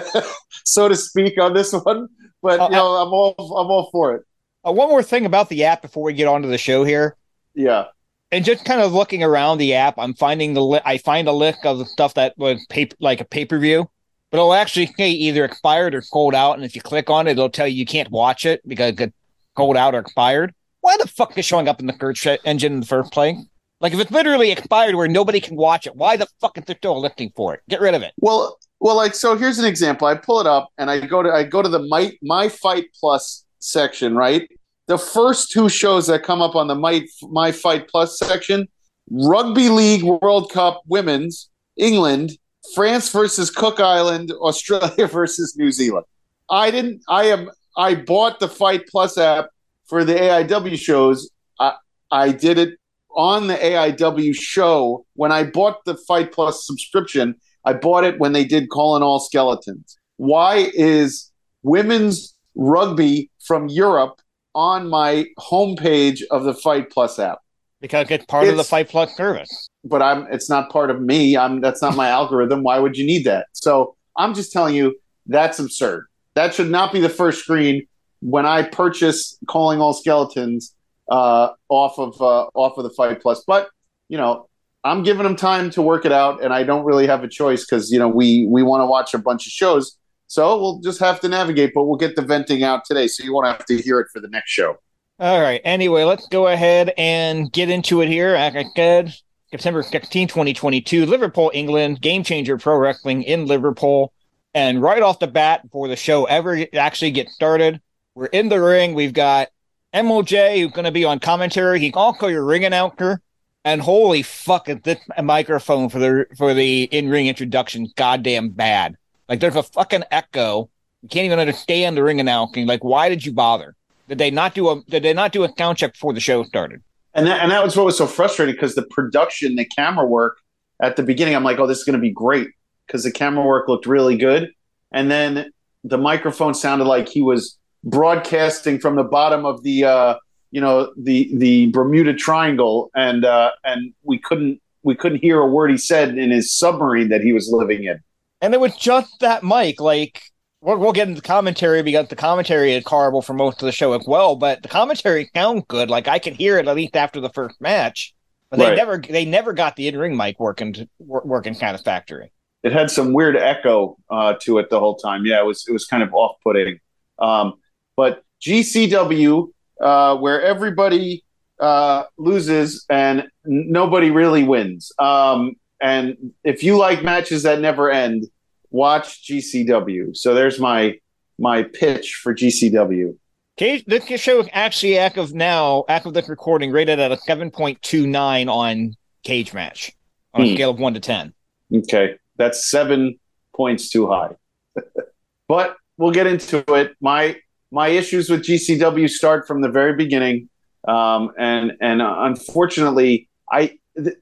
[0.65, 2.09] so to speak, on this one.
[2.41, 4.23] But uh, you know, I'm all I'm all for it.
[4.67, 7.19] Uh, one more thing about the app before we get on to the show here.
[7.55, 7.87] Yeah.
[8.31, 11.33] And just kind of looking around the app, I'm finding the li- I find a
[11.33, 13.91] list of the stuff that was paper like a pay per view,
[14.31, 16.55] but it'll actually say either expired or sold out.
[16.55, 19.15] And if you click on it, it'll tell you you can't watch it because it's
[19.57, 20.55] sold out or expired.
[20.81, 23.37] Why the fuck is showing up in the search engine in the first place?
[23.83, 26.77] Like if it's literally expired where nobody can watch it, why the fuck is there
[26.77, 27.61] still a listing for it?
[27.69, 28.15] Get rid of it.
[28.17, 29.37] Well, well, like so.
[29.37, 30.07] Here's an example.
[30.07, 32.87] I pull it up and I go to I go to the my my fight
[32.99, 34.49] plus section, right?
[34.93, 38.69] The first two shows that come up on the My, My FITE Plus section
[39.11, 42.33] Rugby League World Cup Women's, England,
[42.75, 46.05] France versus Cook Island, Australia versus New Zealand.
[46.51, 49.47] I didn't, I am, I bought the FITE Plus app
[49.87, 51.31] for the AIW shows.
[51.59, 51.73] I,
[52.11, 52.79] I did it
[53.17, 55.07] on the AIW show.
[55.15, 59.21] When I bought the FITE Plus subscription, I bought it when they did Calling All
[59.21, 59.97] Skeletons.
[60.19, 64.21] Why is women's rugby from Europe
[64.55, 67.39] on my homepage of the FITE Plus app
[67.83, 69.69] because it's part it's, of the FITE Plus service.
[69.85, 71.37] But I'm it's not part of me.
[71.37, 72.63] I'm that's not my algorithm.
[72.63, 73.49] Why would you need that?
[73.53, 76.07] So I'm just telling you that's absurd.
[76.35, 77.87] That should not be the first screen
[78.21, 80.75] when I purchase Calling All Skeletons
[81.11, 83.45] uh, off of uh, off of the FITE Plus.
[83.47, 83.69] But
[84.09, 84.49] you know,
[84.85, 87.67] I'm giving them time to work it out, and I don't really have a choice
[87.67, 89.99] because you know we we want to watch a bunch of shows.
[90.33, 93.35] So we'll just have to navigate, but we'll get the venting out today, so you
[93.35, 94.79] won't have to hear it for the next show.
[95.19, 95.61] All right.
[95.63, 98.33] Anyway, let's go ahead and get into it here.
[98.33, 99.15] Like I said,
[99.51, 104.15] September 16, 2022, Liverpool, England, Game Changer Pro Wrestling in Liverpool.
[104.55, 107.83] And right off the bat, before the show ever actually gets started,
[108.15, 108.95] We're in the ring.
[108.95, 109.49] We've got
[109.93, 111.79] MLJ who's going to be on commentary.
[111.79, 113.21] He can also your ring announcer.
[113.67, 118.97] And holy fuck, is this microphone for the for the in ring introduction goddamn bad?
[119.33, 120.69] Like there's a fucking echo.
[121.01, 122.67] You can't even understand the ring announcing.
[122.67, 123.75] Like, why did you bother?
[124.07, 126.45] Did they not do a Did they not do a sound check before the show
[126.45, 126.83] started?
[127.15, 130.37] And that, and that was what was so frustrating because the production, the camera work
[130.83, 132.49] at the beginning, I'm like, oh, this is going to be great
[132.87, 134.51] because the camera work looked really good.
[134.93, 135.51] And then
[135.83, 140.15] the microphone sounded like he was broadcasting from the bottom of the, uh,
[140.51, 145.47] you know, the the Bermuda Triangle, and uh, and we couldn't we couldn't hear a
[145.47, 147.99] word he said in his submarine that he was living in.
[148.43, 150.21] And it was just that mic, like
[150.61, 153.73] we'll, we'll get into the commentary because the commentary is horrible for most of the
[153.73, 154.37] show as well.
[154.37, 155.89] But the commentary sounds good.
[155.89, 158.13] Like I could hear it at least after the first match.
[158.51, 158.77] But they Right.
[158.77, 162.33] never they never got the in ring mic working to, working kind of factory.
[162.63, 165.25] It had some weird echo uh, to it the whole time.
[165.25, 166.79] Yeah, it was it was kind of off putting.
[167.19, 167.55] Um,
[167.97, 169.49] but GCW,
[169.81, 171.25] uh, where everybody
[171.61, 174.93] uh, loses and nobody really wins.
[174.99, 178.27] Um, and if you like matches that never end,
[178.71, 180.17] watch GCW.
[180.17, 180.99] So there's my
[181.39, 183.17] my pitch for GCW.
[183.59, 187.83] Cage, this show is actually active now, active this recording, rated at a seven point
[187.83, 188.95] two nine on
[189.27, 189.93] Cagematch
[190.35, 190.55] on a Hmm.
[190.55, 191.35] scale of one to ten.
[191.75, 193.19] Okay, that's seven
[193.55, 194.31] points too high.
[195.49, 196.95] but we'll get into it.
[197.01, 197.37] My
[197.71, 200.49] my issues with GCW start from the very beginning,
[200.89, 203.79] um, and and uh, unfortunately, I.
[203.97, 204.17] Th-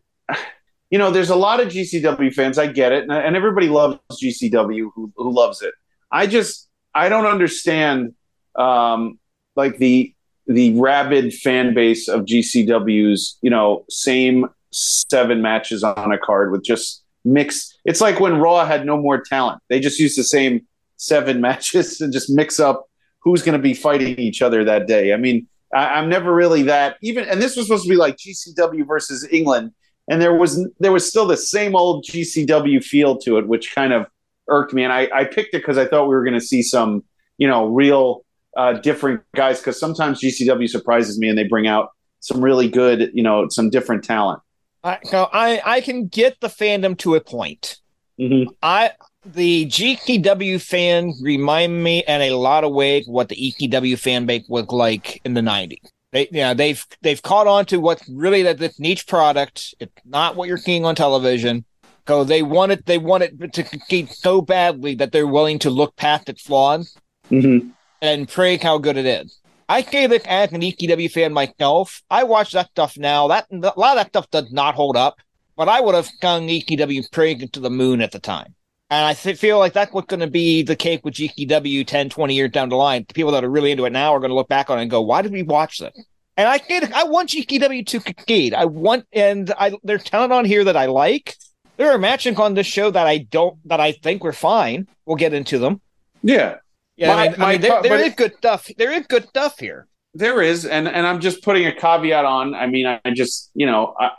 [0.91, 2.59] you know, there's a lot of GCW fans.
[2.59, 5.73] I get it, and, and everybody loves GCW who, who loves it.
[6.11, 8.15] I just I don't understand
[8.57, 9.19] um,
[9.57, 10.13] like the
[10.47, 13.39] the rabid fan base of GCW's.
[13.41, 17.73] You know, same seven matches on a card with just mix.
[17.85, 22.01] It's like when Raw had no more talent; they just used the same seven matches
[22.01, 22.87] and just mix up
[23.23, 25.13] who's going to be fighting each other that day.
[25.13, 27.25] I mean, I'm never really that even.
[27.29, 29.73] And this was supposed to be like GCW versus England,
[30.11, 33.93] and there was there was still the same old GCW feel to it, which kind
[33.93, 34.07] of
[34.49, 34.83] irked me.
[34.83, 37.05] And I, I picked it because I thought we were going to see some,
[37.39, 38.25] you know, real
[38.57, 39.61] uh, different guys.
[39.61, 43.71] Because sometimes GCW surprises me, and they bring out some really good, you know, some
[43.71, 44.43] different talent.
[44.83, 47.77] I, so I I can get the fandom to a point.
[48.19, 48.51] Mm-hmm.
[48.65, 48.91] I
[49.25, 54.45] the GCW fan remind me in a lot of ways what the ECW fan base
[54.49, 55.89] was like in the nineties.
[56.13, 59.75] They yeah they've they've caught on to what's really that this niche product.
[59.79, 61.65] It's not what you're seeing on television.
[62.09, 65.71] So they want it they want it to compete so badly that they're willing to
[65.71, 66.97] look past its flaws
[67.31, 67.69] Mm-hmm.
[68.03, 69.39] and praise how good it is.
[69.69, 72.03] I say this as an ECW fan myself.
[72.11, 73.29] I watch that stuff now.
[73.29, 75.21] That a lot of that stuff does not hold up,
[75.57, 78.57] but I would have sung ECW praise to the moon at the time.
[78.91, 82.35] And I feel like that's what's going to be the case with GCW 10, 20
[82.35, 83.05] years down the line.
[83.07, 84.83] The people that are really into it now are going to look back on it
[84.83, 85.93] and go, why did we watch this?
[86.37, 88.53] And I get, I want GCW to succeed.
[88.53, 91.37] I want, and I, there's talent on here that I like.
[91.77, 94.89] There are matches on this show that I don't, that I think were fine.
[95.07, 95.81] We'll get into them.
[96.23, 96.57] Yeah,
[96.97, 98.69] Yeah, My- I mean, my I mean, there, there is good stuff.
[98.77, 99.87] There is good stuff here.
[100.15, 102.55] there is, and and I'm just putting a caveat on.
[102.55, 104.11] I mean, I just you know, I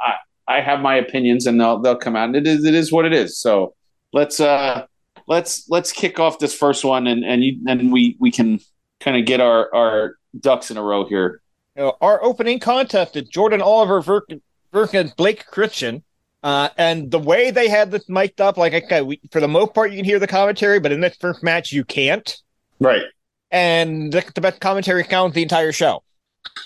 [0.47, 2.91] I, I have my opinions, and they'll they'll come out, and it is it is
[2.91, 3.37] what it is.
[3.37, 3.75] So
[4.13, 4.85] let's uh
[5.27, 8.59] let's let's kick off this first one, and and you and we we can
[8.99, 11.41] kind of get our our ducks in a row here.
[11.77, 14.25] Our opening contest is Jordan Oliver ver-
[14.71, 16.03] versus Blake Christian.
[16.43, 19.47] Uh, and the way they had this mic'd up, like I said, we, for the
[19.47, 22.35] most part, you can hear the commentary, but in this first match, you can't.
[22.79, 23.03] Right.
[23.51, 26.03] And the, the best commentary sounds the entire show.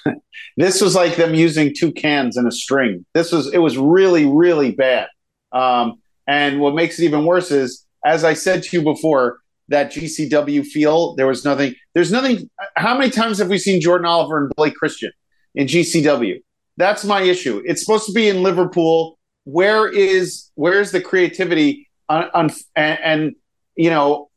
[0.58, 3.06] This was like them using two cans and a string.
[3.14, 5.08] This was it was really really bad.
[5.52, 9.92] Um, and what makes it even worse is, as I said to you before, that
[9.92, 11.76] GCW feel there was nothing.
[11.94, 12.50] There's nothing.
[12.76, 15.12] How many times have we seen Jordan Oliver and Blake Christian
[15.56, 16.42] in GCW?
[16.78, 17.62] That's my issue.
[17.66, 19.18] It's supposed to be in Liverpool.
[19.46, 21.90] Where is where is the creativity?
[22.10, 23.36] On, on and, and
[23.76, 24.30] you know,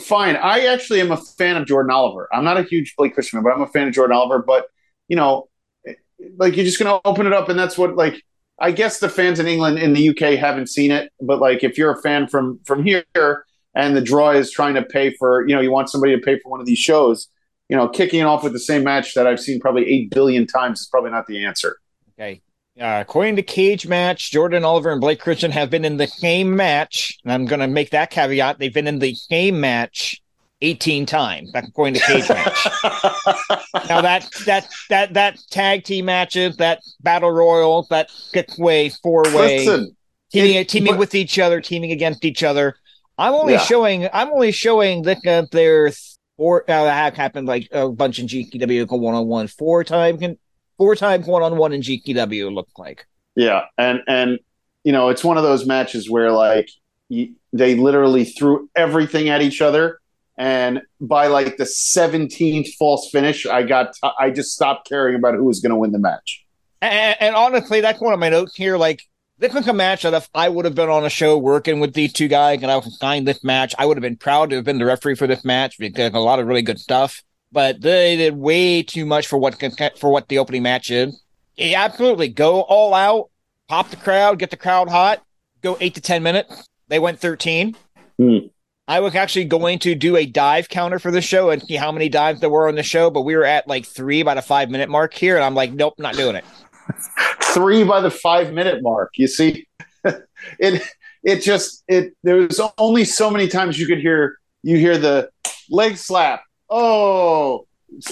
[0.00, 0.36] fine.
[0.36, 2.28] I actually am a fan of Jordan Oliver.
[2.32, 4.42] I'm not a huge Blake Christian but I'm a fan of Jordan Oliver.
[4.42, 4.66] But
[5.08, 5.48] you know,
[6.36, 8.22] like you're just going to open it up, and that's what like
[8.58, 11.12] I guess the fans in England in the UK haven't seen it.
[11.20, 13.04] But like if you're a fan from from here
[13.74, 16.38] and the draw is trying to pay for, you know, you want somebody to pay
[16.38, 17.28] for one of these shows,
[17.68, 20.46] you know, kicking it off with the same match that I've seen probably eight billion
[20.46, 21.78] times is probably not the answer.
[22.18, 22.42] Okay.
[22.80, 26.56] Uh, according to Cage Match, Jordan Oliver and Blake Christian have been in the same
[26.56, 27.18] match.
[27.22, 28.58] And I'm going to make that caveat.
[28.58, 30.22] They've been in the same match
[30.62, 31.52] 18 times.
[31.52, 33.11] That's according to Cagematch.
[33.88, 39.22] now that that that that tag team matches, that battle royal, that six way, four
[39.34, 39.64] way,
[40.32, 42.76] teaming it- teaming but- with each other, teaming against each other.
[43.18, 43.60] I'm only Yeah.
[43.64, 46.62] showing I'm only showing that uh, there's four.
[46.68, 50.18] Uh, that happened like a bunch in GCW, one on one, four time,
[50.78, 53.06] four times one on one in GCW looked like.
[53.36, 54.38] Yeah, and and
[54.82, 56.68] you know it's one of those matches where like
[57.10, 60.00] they literally threw everything at each other,
[60.36, 65.34] and by like the seventeenth false finish, I got t- I just stopped caring about
[65.34, 66.44] who was going to win the match.
[66.80, 68.76] And, and honestly, that's one of my notes here.
[68.76, 69.02] Like
[69.38, 71.94] this was a match that if I would have been on a show working with
[71.94, 74.56] these two guys and I was assigned this match, I would have been proud to
[74.56, 77.22] have been the referee for this match because a lot of really good stuff.
[77.50, 79.60] But they did way too much for what
[79.98, 81.22] for what the opening match is.
[81.56, 83.28] Yeah, absolutely, go all out,
[83.68, 85.22] pop the crowd, get the crowd hot,
[85.60, 86.66] go eight to ten minutes.
[86.88, 87.76] They went thirteen.
[88.18, 88.46] Hmm.
[88.92, 91.92] I was actually going to do a dive counter for the show and see how
[91.92, 94.42] many dives there were on the show, but we were at like three by the
[94.42, 96.44] five minute mark here, and I'm like, nope, not doing it
[97.54, 99.12] three by the five minute mark.
[99.16, 99.66] You see,
[100.58, 100.82] it
[101.24, 105.30] it just it there was only so many times you could hear you hear the
[105.70, 106.42] leg slap.
[106.68, 107.66] Oh,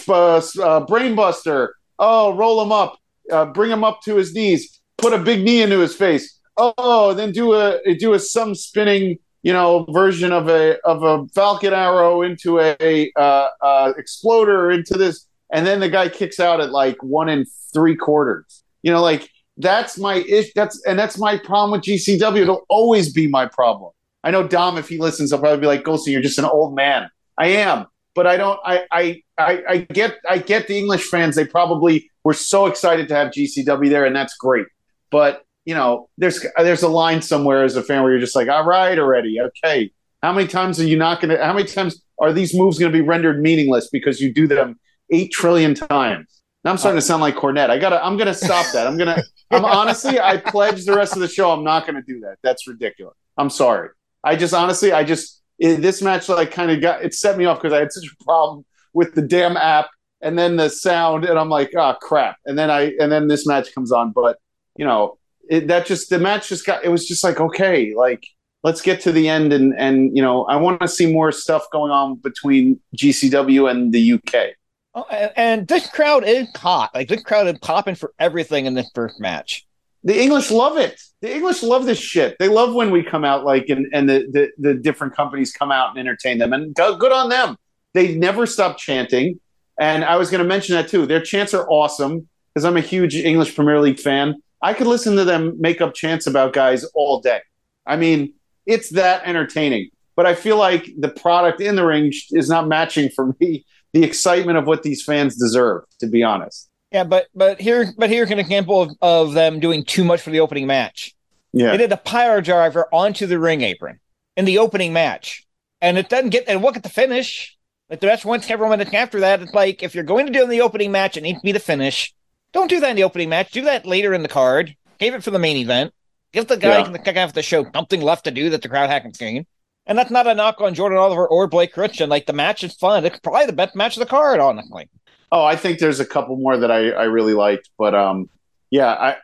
[0.08, 0.40] uh,
[0.86, 1.72] brainbuster.
[1.98, 2.96] Oh, roll him up.
[3.30, 4.80] Uh, bring him up to his knees.
[4.96, 6.40] Put a big knee into his face.
[6.56, 11.26] Oh, then do a do a some spinning you know version of a of a
[11.28, 16.60] falcon arrow into a uh, uh, exploder into this and then the guy kicks out
[16.60, 19.28] at like one and three quarters you know like
[19.60, 20.52] that's my ish.
[20.54, 22.42] That's and that's my problem with GCW.
[22.42, 23.92] It'll always be my problem.
[24.24, 26.74] I know Dom, if he listens, he'll probably be like, "Ghosty, you're just an old
[26.74, 28.58] man." I am, but I don't.
[28.64, 31.36] I I I, I get I get the English fans.
[31.36, 34.66] They probably were so excited to have GCW there, and that's great.
[35.10, 38.48] But you know, there's there's a line somewhere as a fan where you're just like,
[38.48, 39.92] "All right, already, okay."
[40.22, 41.44] How many times are you not going to?
[41.44, 44.78] How many times are these moves going to be rendered meaningless because you do them
[45.10, 46.42] eight trillion times?
[46.64, 47.70] Now I'm starting to sound like Cornette.
[47.70, 48.04] I gotta.
[48.04, 48.86] I'm gonna stop that.
[48.86, 49.22] I'm gonna.
[49.50, 50.20] I'm honestly.
[50.20, 51.50] I pledge the rest of the show.
[51.50, 52.36] I'm not gonna do that.
[52.42, 53.16] That's ridiculous.
[53.36, 53.90] I'm sorry.
[54.22, 54.92] I just honestly.
[54.92, 57.78] I just it, this match like kind of got it set me off because I
[57.78, 59.88] had such a problem with the damn app
[60.20, 62.36] and then the sound and I'm like, oh crap.
[62.44, 64.38] And then I and then this match comes on, but
[64.76, 65.18] you know
[65.50, 66.84] it, that just the match just got.
[66.84, 68.26] It was just like okay, like
[68.62, 71.66] let's get to the end and and you know I want to see more stuff
[71.72, 74.54] going on between GCW and the UK.
[74.94, 76.94] Oh, and, and this crowd is hot.
[76.94, 79.66] Like this crowd is popping for everything in this first match.
[80.04, 81.00] The English love it.
[81.20, 82.36] The English love this shit.
[82.38, 85.70] They love when we come out like and, and the, the, the different companies come
[85.70, 86.52] out and entertain them.
[86.52, 87.56] And good on them.
[87.92, 89.40] They never stop chanting.
[89.78, 91.06] And I was going to mention that too.
[91.06, 94.36] Their chants are awesome because I'm a huge English Premier League fan.
[94.62, 97.40] I could listen to them make up chants about guys all day.
[97.86, 98.34] I mean,
[98.66, 99.90] it's that entertaining.
[100.16, 104.04] But I feel like the product in the ring is not matching for me the
[104.04, 106.68] excitement of what these fans deserve, to be honest.
[106.92, 110.30] Yeah, but but here but here's an example of, of them doing too much for
[110.30, 111.14] the opening match.
[111.52, 111.70] Yeah.
[111.70, 114.00] They did a pyro driver onto the ring apron
[114.36, 115.46] in the opening match.
[115.80, 117.56] And it doesn't get and look at the finish.
[117.88, 119.40] Like the rest went several minutes after that.
[119.40, 121.44] It's like if you're going to do it in the opening match, it needs to
[121.44, 122.14] be the finish.
[122.52, 123.52] Don't do that in the opening match.
[123.52, 124.74] Do that later in the card.
[125.00, 125.92] Save it for the main event.
[126.32, 126.86] Give the guy yeah.
[126.86, 129.46] in the kick off the show something left to do that the crowd hasn't seen.
[129.86, 132.08] And that's not a knock on Jordan Oliver or Blake Christian.
[132.08, 133.04] Like the match is fun.
[133.04, 134.88] It's probably the best match of the card, honestly.
[135.32, 138.28] Oh, I think there's a couple more that I, I really liked, but um,
[138.70, 139.16] yeah, I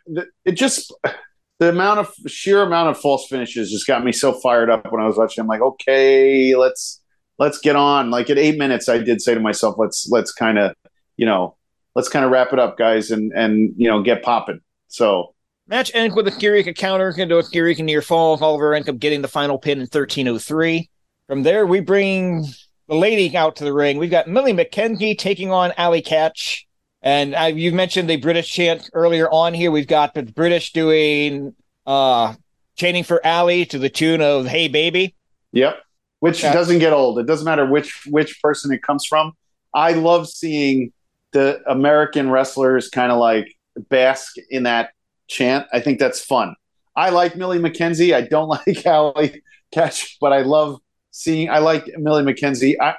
[0.44, 0.92] it just
[1.58, 5.02] the amount of sheer amount of false finishes just got me so fired up when
[5.02, 5.42] I was watching.
[5.42, 7.00] I'm like, okay, let's
[7.38, 8.10] let's get on.
[8.10, 10.74] Like at eight minutes, I did say to myself, let's let's kind of
[11.16, 11.56] you know
[11.96, 14.61] let's kind of wrap it up, guys, and and you know get popping.
[14.87, 15.35] So
[15.66, 18.40] Match ends with a Kirika counter into a Kirika near falls.
[18.40, 20.88] Oliver ends up getting the final pin in 1303.
[21.26, 22.46] From there, we bring
[22.87, 23.98] the lady out to the ring.
[23.98, 26.62] We've got Millie McKenzie taking on Allie Katch.
[27.02, 29.72] And uh, you mentioned the British chant earlier on here.
[29.72, 31.54] We've got the British doing
[31.85, 32.35] uh
[32.76, 35.14] chanting for Allie to the tune of Hey Baby.
[35.52, 35.78] Yep.
[36.20, 36.52] Which yeah.
[36.52, 37.18] doesn't get old.
[37.18, 39.32] It doesn't matter which which person it comes from.
[39.75, 40.92] I love seeing
[41.37, 43.54] the American wrestlers kind of like
[43.90, 44.92] bask in that
[45.28, 45.66] chant.
[45.70, 46.54] I think that's fun.
[46.96, 48.14] I like Millie McKenzie.
[48.14, 50.80] I don't like Allie Katch, but I love
[51.10, 51.50] seeing.
[51.50, 52.76] I like Millie McKenzie.
[52.80, 52.94] I,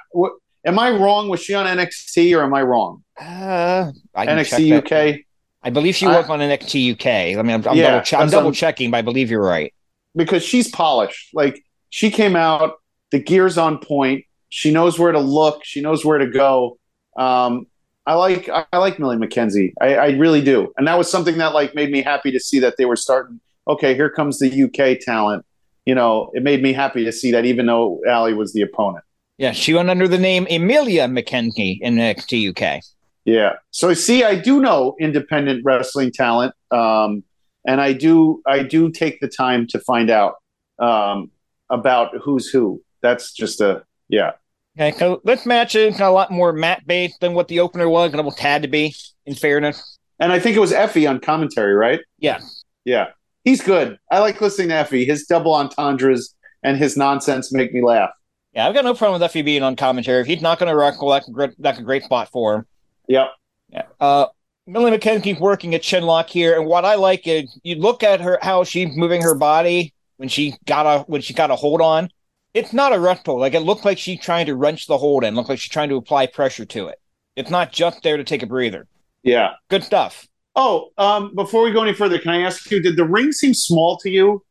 [0.64, 1.28] am I wrong?
[1.28, 3.02] Was she on NXT or am I wrong?
[3.20, 5.24] Uh, I NXT UK.
[5.64, 7.36] I believe she was on NXT UK.
[7.36, 9.74] I mean, I'm, I'm yeah, double, che- I'm double checking, but I believe you're right
[10.14, 11.34] because she's polished.
[11.34, 12.74] Like she came out,
[13.10, 14.26] the gear's on point.
[14.48, 15.64] She knows where to look.
[15.64, 16.78] She knows where to go.
[17.16, 17.66] Um,
[18.08, 19.74] I like I like Millie McKenzie.
[19.82, 22.58] I, I, really do, and that was something that like made me happy to see
[22.60, 23.38] that they were starting.
[23.68, 25.44] Okay, here comes the UK talent.
[25.84, 29.04] You know, it made me happy to see that, even though Allie was the opponent.
[29.36, 32.82] Yeah, she went under the name Emilia McKenzie in NXT UK.
[33.26, 37.22] Yeah, so see, I do know independent wrestling talent, um,
[37.66, 40.36] and I do I do take the time to find out
[40.78, 41.30] um,
[41.68, 42.82] about who's who.
[43.02, 44.32] That's just a yeah.
[44.78, 48.12] Okay, so this match is a lot more mat based than what the opener was,
[48.12, 48.94] and almost had to be,
[49.26, 49.98] in fairness.
[50.20, 51.98] And I think it was Effie on commentary, right?
[52.20, 52.38] Yeah.
[52.84, 53.08] Yeah.
[53.42, 53.98] He's good.
[54.12, 55.04] I like listening to Effie.
[55.04, 58.10] His double entendres and his nonsense make me laugh.
[58.52, 60.20] Yeah, I've got no problem with Effie being on commentary.
[60.20, 62.66] If he's not going to wrestle, that's a great, that's a great spot for him.
[63.08, 63.26] Yep.
[63.70, 63.82] Yeah.
[63.98, 64.26] Uh,
[64.68, 68.38] Millie McKenzie working at Chinlock here, and what I like is you look at her
[68.42, 72.10] how she's moving her body when she got a when she got a hold on.
[72.58, 73.38] It's not a rush pull.
[73.38, 75.34] Like it looked like she's trying to wrench the hold in.
[75.34, 77.00] Look like she's trying to apply pressure to it.
[77.36, 78.88] It's not just there to take a breather.
[79.22, 79.52] Yeah.
[79.68, 80.26] Good stuff.
[80.56, 83.54] Oh, um, before we go any further, can I ask you, did the ring seem
[83.54, 84.44] small to you?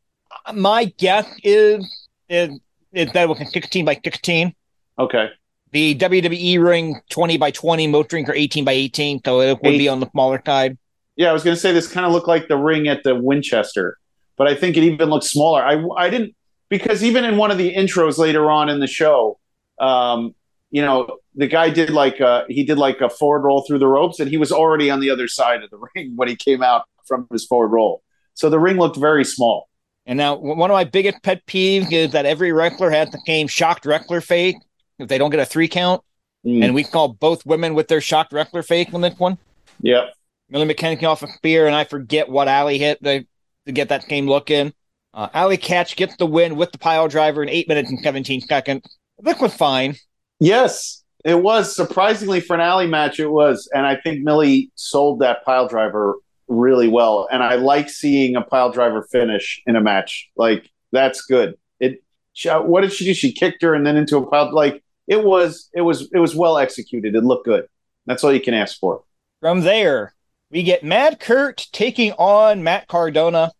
[0.54, 1.84] My guess is
[2.30, 2.58] is,
[2.92, 4.54] is that it was 16 by 16.
[4.98, 5.28] Okay.
[5.72, 9.74] The WWE ring 20 by 20, most rings are 18 by 18, so it would
[9.74, 9.78] Eight.
[9.78, 10.78] be on the smaller side.
[11.16, 13.14] Yeah, I was going to say this kind of looked like the ring at the
[13.14, 13.98] Winchester,
[14.38, 15.62] but I think it even looked smaller.
[15.62, 16.34] I, I didn't
[16.68, 19.38] because even in one of the intros later on in the show,
[19.80, 20.34] um,
[20.70, 23.86] you know, the guy did like a, he did like a forward roll through the
[23.86, 26.62] ropes, and he was already on the other side of the ring when he came
[26.62, 28.02] out from his forward roll.
[28.34, 29.68] So the ring looked very small.
[30.06, 33.46] And now one of my biggest pet peeves is that every wrestler has the same
[33.46, 34.56] shocked wrestler fake
[34.98, 36.02] if they don't get a three count.
[36.46, 36.64] Mm.
[36.64, 39.36] And we call both women with their shocked wrestler fake on this one.
[39.82, 40.14] Yep.
[40.48, 43.26] Millie McKenzie off a spear, and I forget what Allie hit to,
[43.66, 44.72] to get that game look in.
[45.14, 48.42] Uh, Allie Katch gets the win with the pile driver in 8 minutes and 17
[48.42, 48.82] seconds.
[49.18, 49.96] This was fine.
[50.38, 53.18] Yes, it was surprisingly for an Allie match.
[53.18, 57.28] It was, and I think Millie sold that pile driver really well.
[57.30, 60.30] And I like seeing a pile driver finish in a match.
[60.36, 61.56] Like that's good.
[61.80, 62.02] It.
[62.32, 63.14] She, what did she do?
[63.14, 64.54] She kicked her and then into a pile.
[64.54, 65.68] Like it was.
[65.74, 66.08] It was.
[66.12, 67.14] It was well executed.
[67.14, 67.66] It looked good.
[68.06, 69.02] That's all you can ask for.
[69.40, 70.14] From there,
[70.50, 73.52] we get Mad Kurt taking on Matt Cardona.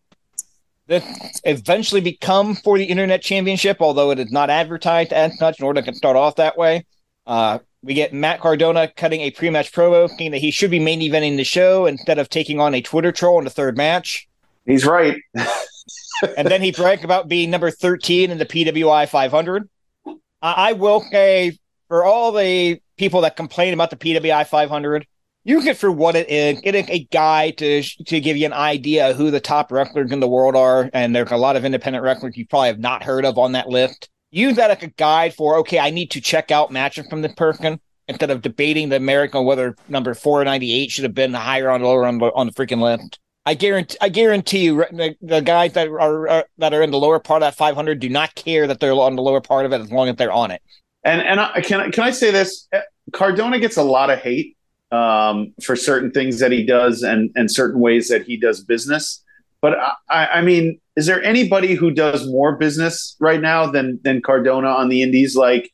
[0.89, 1.05] This
[1.43, 5.87] eventually become for the Internet Championship, although it is not advertised as such, nor does
[5.87, 6.87] it start off that way.
[7.27, 10.99] Uh, we get Matt Cardona cutting a pre-match promo, saying that he should be main
[10.99, 14.27] eventing the show instead of taking on a Twitter troll in the third match.
[14.65, 15.15] He's right.
[16.35, 19.69] and then he bragged about being number 13 in the PWI 500.
[20.07, 25.05] I, I will say, for all the people that complain about the PWI 500,
[25.43, 26.61] use it for what it is.
[26.61, 30.27] Get a, guide to to give you an idea who the top wrestlers in the
[30.27, 33.37] world are, and there's a lot of independent wrestlers you probably have not heard of
[33.37, 34.09] on that list.
[34.31, 37.33] Use that as a guide for okay, I need to check out matches from this
[37.33, 42.05] person instead of debating the American whether number 498 should have been higher on lower
[42.05, 43.19] on the, on the freaking list.
[43.45, 46.99] I guarantee, I guarantee you, the, the guys that are, are that are in the
[46.99, 49.73] lower part of that 500 do not care that they're on the lower part of
[49.73, 50.61] it as long as they're on it.
[51.03, 52.67] And and I, can I- can I say this?
[53.13, 54.57] Cardona gets a lot of hate
[54.91, 59.23] um, for certain things that he does and and certain ways that he does business.
[59.61, 59.77] But
[60.09, 64.69] I, I mean, is there anybody who does more business right now than than Cardona
[64.69, 65.35] on the Indies?
[65.35, 65.71] Like,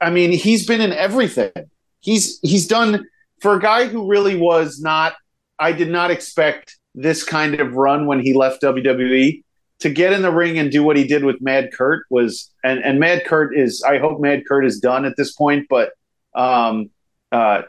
[0.00, 1.52] I mean, he's been in everything.
[2.00, 3.06] He's he's done
[3.40, 5.14] for a guy who really was not.
[5.58, 9.42] I did not expect this kind of run when he left WWE
[9.78, 12.82] to get in the ring and do what he did with Mad Kurt was and
[12.82, 15.92] and Mad Kurt is I hope Mad Kurt is done at this point, but
[16.34, 16.90] um
[17.30, 17.62] uh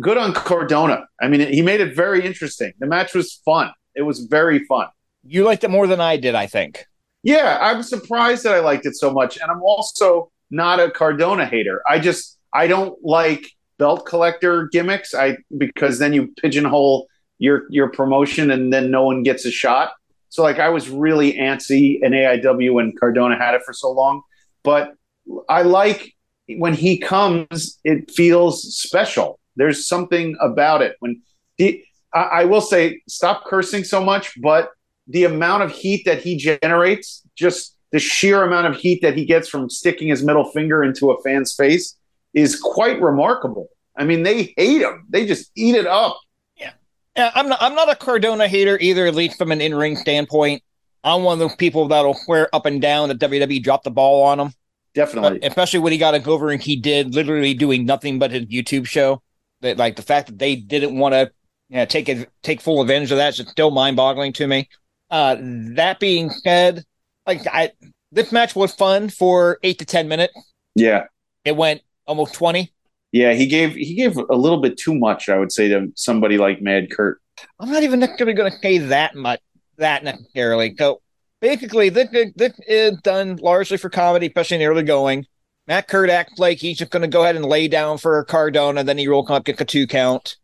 [0.00, 1.06] good on Cardona.
[1.20, 2.72] I mean he made it very interesting.
[2.78, 3.72] The match was fun.
[3.94, 4.88] It was very fun.
[5.24, 6.86] You liked it more than I did, I think.
[7.22, 9.38] Yeah, I'm surprised that I liked it so much.
[9.38, 11.82] And I'm also not a Cardona hater.
[11.88, 15.14] I just I don't like belt collector gimmicks.
[15.14, 17.08] I because then you pigeonhole
[17.38, 19.92] your your promotion and then no one gets a shot.
[20.28, 24.22] So like I was really antsy in AIW when Cardona had it for so long.
[24.62, 24.94] But
[25.48, 26.12] I like
[26.48, 29.38] when he comes, it feels special.
[29.56, 30.96] There's something about it.
[31.00, 31.22] When
[31.58, 31.82] the,
[32.12, 34.70] I, I will say, stop cursing so much, but
[35.06, 39.24] the amount of heat that he generates, just the sheer amount of heat that he
[39.24, 41.96] gets from sticking his middle finger into a fan's face,
[42.32, 43.68] is quite remarkable.
[43.96, 46.18] I mean, they hate him; they just eat it up.
[47.16, 47.62] Yeah, I'm not.
[47.62, 49.06] I'm not a Cardona hater either.
[49.06, 50.62] At least from an in-ring standpoint,
[51.04, 54.24] I'm one of those people that'll swear up and down that WWE dropped the ball
[54.24, 54.52] on him.
[54.94, 58.30] Definitely, But especially when he got a over and he did literally doing nothing but
[58.30, 59.22] his YouTube show.
[59.64, 61.30] That like the fact that they didn't want to
[61.70, 64.68] you know, take it, take full advantage of that is still mind-boggling to me.
[65.10, 65.36] Uh,
[65.74, 66.84] that being said,
[67.26, 67.72] like I,
[68.12, 70.34] this match was fun for eight to ten minutes.
[70.74, 71.04] yeah,
[71.44, 72.72] It went almost twenty.
[73.12, 73.32] yeah.
[73.32, 76.60] He gave he gave a little bit too much, I would say, to somebody like
[76.62, 77.20] Mad Kurt.
[77.58, 79.40] I'm not even necessarily going to say that much,
[79.78, 80.74] that necessarily.
[80.78, 81.00] So
[81.40, 85.26] basically, this, this is done largely for comedy, especially in the early going.
[85.66, 88.84] Mad Kurt acts like he's just going to go ahead and lay down for Cardona,
[88.84, 90.36] then he roll up, get a two count.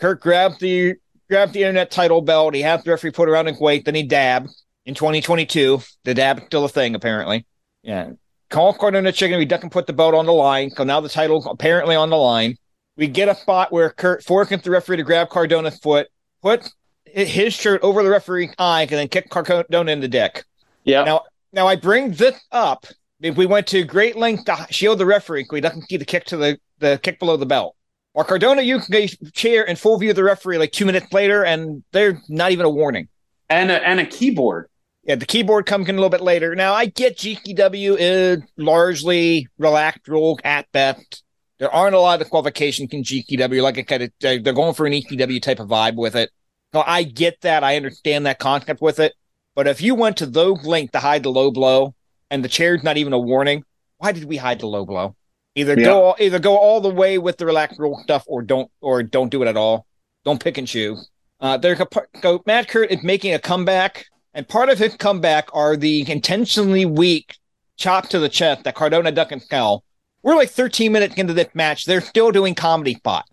[0.00, 0.94] Kurt grabbed the
[1.28, 2.54] grabs the internet title belt.
[2.54, 4.48] He had the referee put around and wait, then he dab
[4.84, 5.80] in 2022.
[6.04, 7.46] The dab is still a thing, apparently.
[7.82, 8.10] Yeah.
[8.50, 9.38] call Cardona Chicken.
[9.38, 10.70] We duck and put the belt on the line.
[10.70, 12.56] So now the title apparently on the line.
[12.96, 16.08] We get a spot where Kurt forkins the referee to grab Cardona's foot,
[16.42, 16.68] put
[17.04, 20.44] his shirt over the referee eye, and then kick Cardona in the dick.
[20.84, 21.04] Yeah.
[21.04, 21.22] Now,
[21.52, 22.86] now I bring this up.
[23.20, 26.24] If we went to great length to shield the referee, we doesn't see the kick
[26.26, 27.76] to the, the kick below the belt.
[28.12, 31.44] Or Cardona, you can chair in full view of the referee like two minutes later,
[31.44, 33.08] and they're not even a warning.
[33.50, 34.68] And a, and a keyboard.
[35.04, 36.54] Yeah, the keyboard comes in a little bit later.
[36.54, 41.22] Now, I get GCW is largely relaxed rule at best.
[41.58, 43.62] There aren't a lot of qualifications in GCW.
[43.62, 46.30] Like I said, they're going for an ECW type of vibe with it.
[46.72, 47.62] So I get that.
[47.62, 49.14] I understand that concept with it.
[49.54, 51.94] But if you went to those length to hide the low blow,
[52.34, 53.64] and the chair's not even a warning,
[53.98, 55.14] why did we hide the low blow?
[55.54, 55.86] Either yeah.
[55.86, 59.30] go either go all the way with the relaxed rule stuff, or don't or don't
[59.30, 59.86] do it at all.
[60.24, 61.08] Don't pick and choose.
[61.40, 61.86] Uh, there's a
[62.20, 62.42] go.
[62.44, 67.36] Mad Kurt is making a comeback, and part of his comeback are the intentionally weak
[67.76, 69.84] chop to the chest that Cardona duck and skull
[70.24, 71.84] we're like 13 minutes into this match.
[71.84, 73.28] They're still doing comedy spot.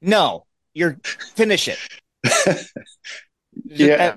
[0.00, 0.98] No, you're
[1.34, 1.78] finish it.
[3.64, 4.14] yeah.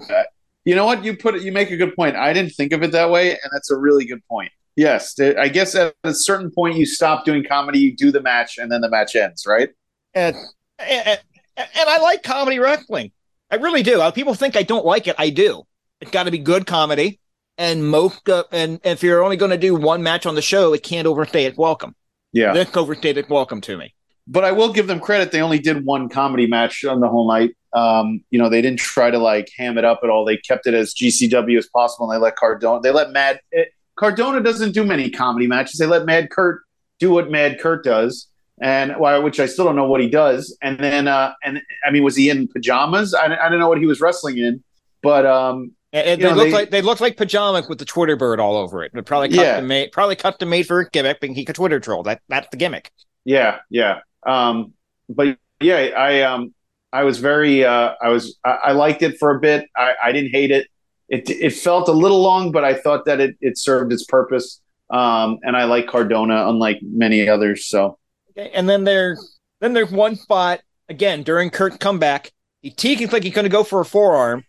[0.70, 1.04] You know what?
[1.04, 2.16] You put it, you make a good point.
[2.16, 4.52] I didn't think of it that way, and that's a really good point.
[4.76, 8.60] Yes, I guess at a certain point you stop doing comedy, you do the match,
[8.60, 9.70] and then the match ends, right?
[10.14, 10.36] And
[10.78, 11.20] and,
[11.58, 13.12] and I like comedy wrestling.
[13.50, 14.00] I really do.
[14.12, 15.16] People think I don't like it.
[15.18, 15.64] I do.
[16.02, 17.20] It's got to be good comedy
[17.58, 20.76] and most uh, and if you're only going to do one match on the show,
[20.76, 21.96] it can't overstay its welcome.
[22.32, 23.96] Yeah, this overstayed its welcome to me.
[24.28, 27.28] But I will give them credit; they only did one comedy match on the whole
[27.28, 27.56] night.
[27.74, 30.26] Um, you know, they didn't try to like ham it up at all.
[30.26, 32.82] They kept it as GCW as possible, and they let Cardona.
[32.82, 35.78] They let Mad it, eh, Cardona doesn't do many comedy matches.
[35.78, 36.62] They let Mad Kurt
[37.00, 38.28] do what Mad Kurt does,
[38.62, 40.58] and which I still don't know what he does.
[40.62, 43.14] And then, uh, and I mean, was he in pajamas?
[43.14, 44.64] I, I don't know what he was wrestling in,
[45.02, 48.56] but um, and, they look like they look like pajamas with the Twitter bird all
[48.56, 48.92] over it.
[48.94, 49.62] But probably custom yeah.
[49.62, 52.04] made, probably cut the made for a gimmick, but he could Twitter troll.
[52.04, 52.92] That that's the gimmick.
[53.26, 54.00] Yeah, yeah.
[54.26, 54.74] Um,
[55.10, 56.54] but yeah, I um,
[56.92, 59.68] I was very, uh, I was, I, I liked it for a bit.
[59.76, 60.68] I, I didn't hate it.
[61.08, 64.62] It it felt a little long, but I thought that it it served its purpose.
[64.92, 67.66] Um, and I like Cardona, unlike many others.
[67.66, 67.98] So,
[68.32, 68.52] okay.
[68.54, 69.18] and then there,
[69.60, 72.32] then there's one spot again during Kurt's comeback.
[72.62, 74.46] He teases like he's going to go for a forearm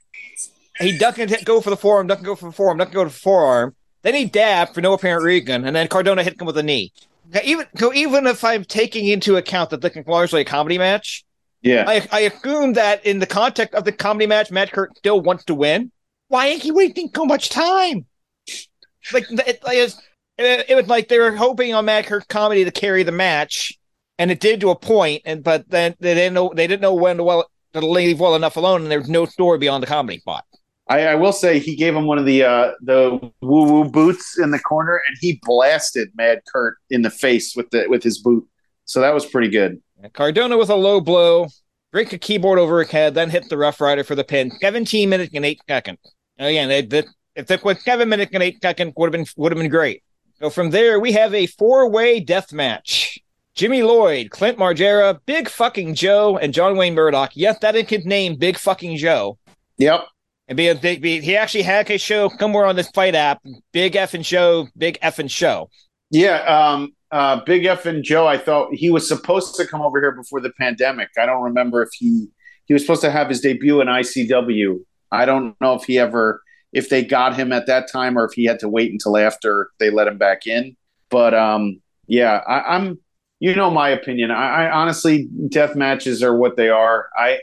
[0.80, 3.16] he and go for the forearm, and go for the forearm, and go to the
[3.16, 3.74] forearm.
[4.02, 6.92] Then he dabbed for no apparent reason, and then Cardona hit him with a knee.
[7.32, 10.78] Now, even so, even if I'm taking into account that this is largely a comedy
[10.78, 11.24] match,
[11.62, 15.20] yeah, I, I assume that in the context of the comedy match, Mad Kurt still
[15.20, 15.92] wants to win.
[16.28, 18.06] Why ain't he wasting so much time?
[19.12, 23.02] Like it, it, it, was like they were hoping on Mad Kurt's comedy to carry
[23.02, 23.78] the match,
[24.18, 26.94] and it did to a point, and but then they didn't know they didn't know
[26.94, 30.18] when to well to leave well enough alone, and there's no story beyond the comedy
[30.18, 30.44] spot.
[30.88, 34.38] I, I, will say he gave him one of the uh, the woo woo boots
[34.38, 38.18] in the corner, and he blasted Mad Kurt in the face with the with his
[38.18, 38.46] boot.
[38.86, 39.80] So that was pretty good.
[40.08, 41.48] Cardona with a low blow,
[41.92, 44.50] break a keyboard over his head, then hit the Rough Rider for the pin.
[44.60, 45.98] Seventeen minutes and eight seconds.
[46.38, 47.04] Again, they, they,
[47.36, 50.02] if it was seven minutes and eight seconds, would have been would have been great.
[50.38, 53.18] So from there, we have a four way death match.
[53.54, 57.32] Jimmy Lloyd, Clint Margera, Big Fucking Joe, and John Wayne Murdoch.
[57.34, 59.38] Yes, that is his name, Big Fucking Joe.
[59.76, 60.06] Yep
[60.50, 63.40] and be a big be he actually had a show somewhere on this FITE app
[63.72, 65.70] big effing show big effing show
[66.10, 70.00] yeah um uh big F and joe i thought he was supposed to come over
[70.00, 71.08] here before the pandemic.
[71.18, 72.28] I don't remember if he
[72.66, 74.78] he was supposed to have his debut in icw
[75.10, 76.42] i don't know if he ever
[76.72, 79.70] if they got him at that time or if he had to wait until after
[79.80, 80.76] they let him back in.
[81.10, 82.98] But um yeah I, i'm
[83.40, 84.30] you know my opinion.
[84.30, 87.08] I, I honestly death matches are what they are.
[87.16, 87.40] I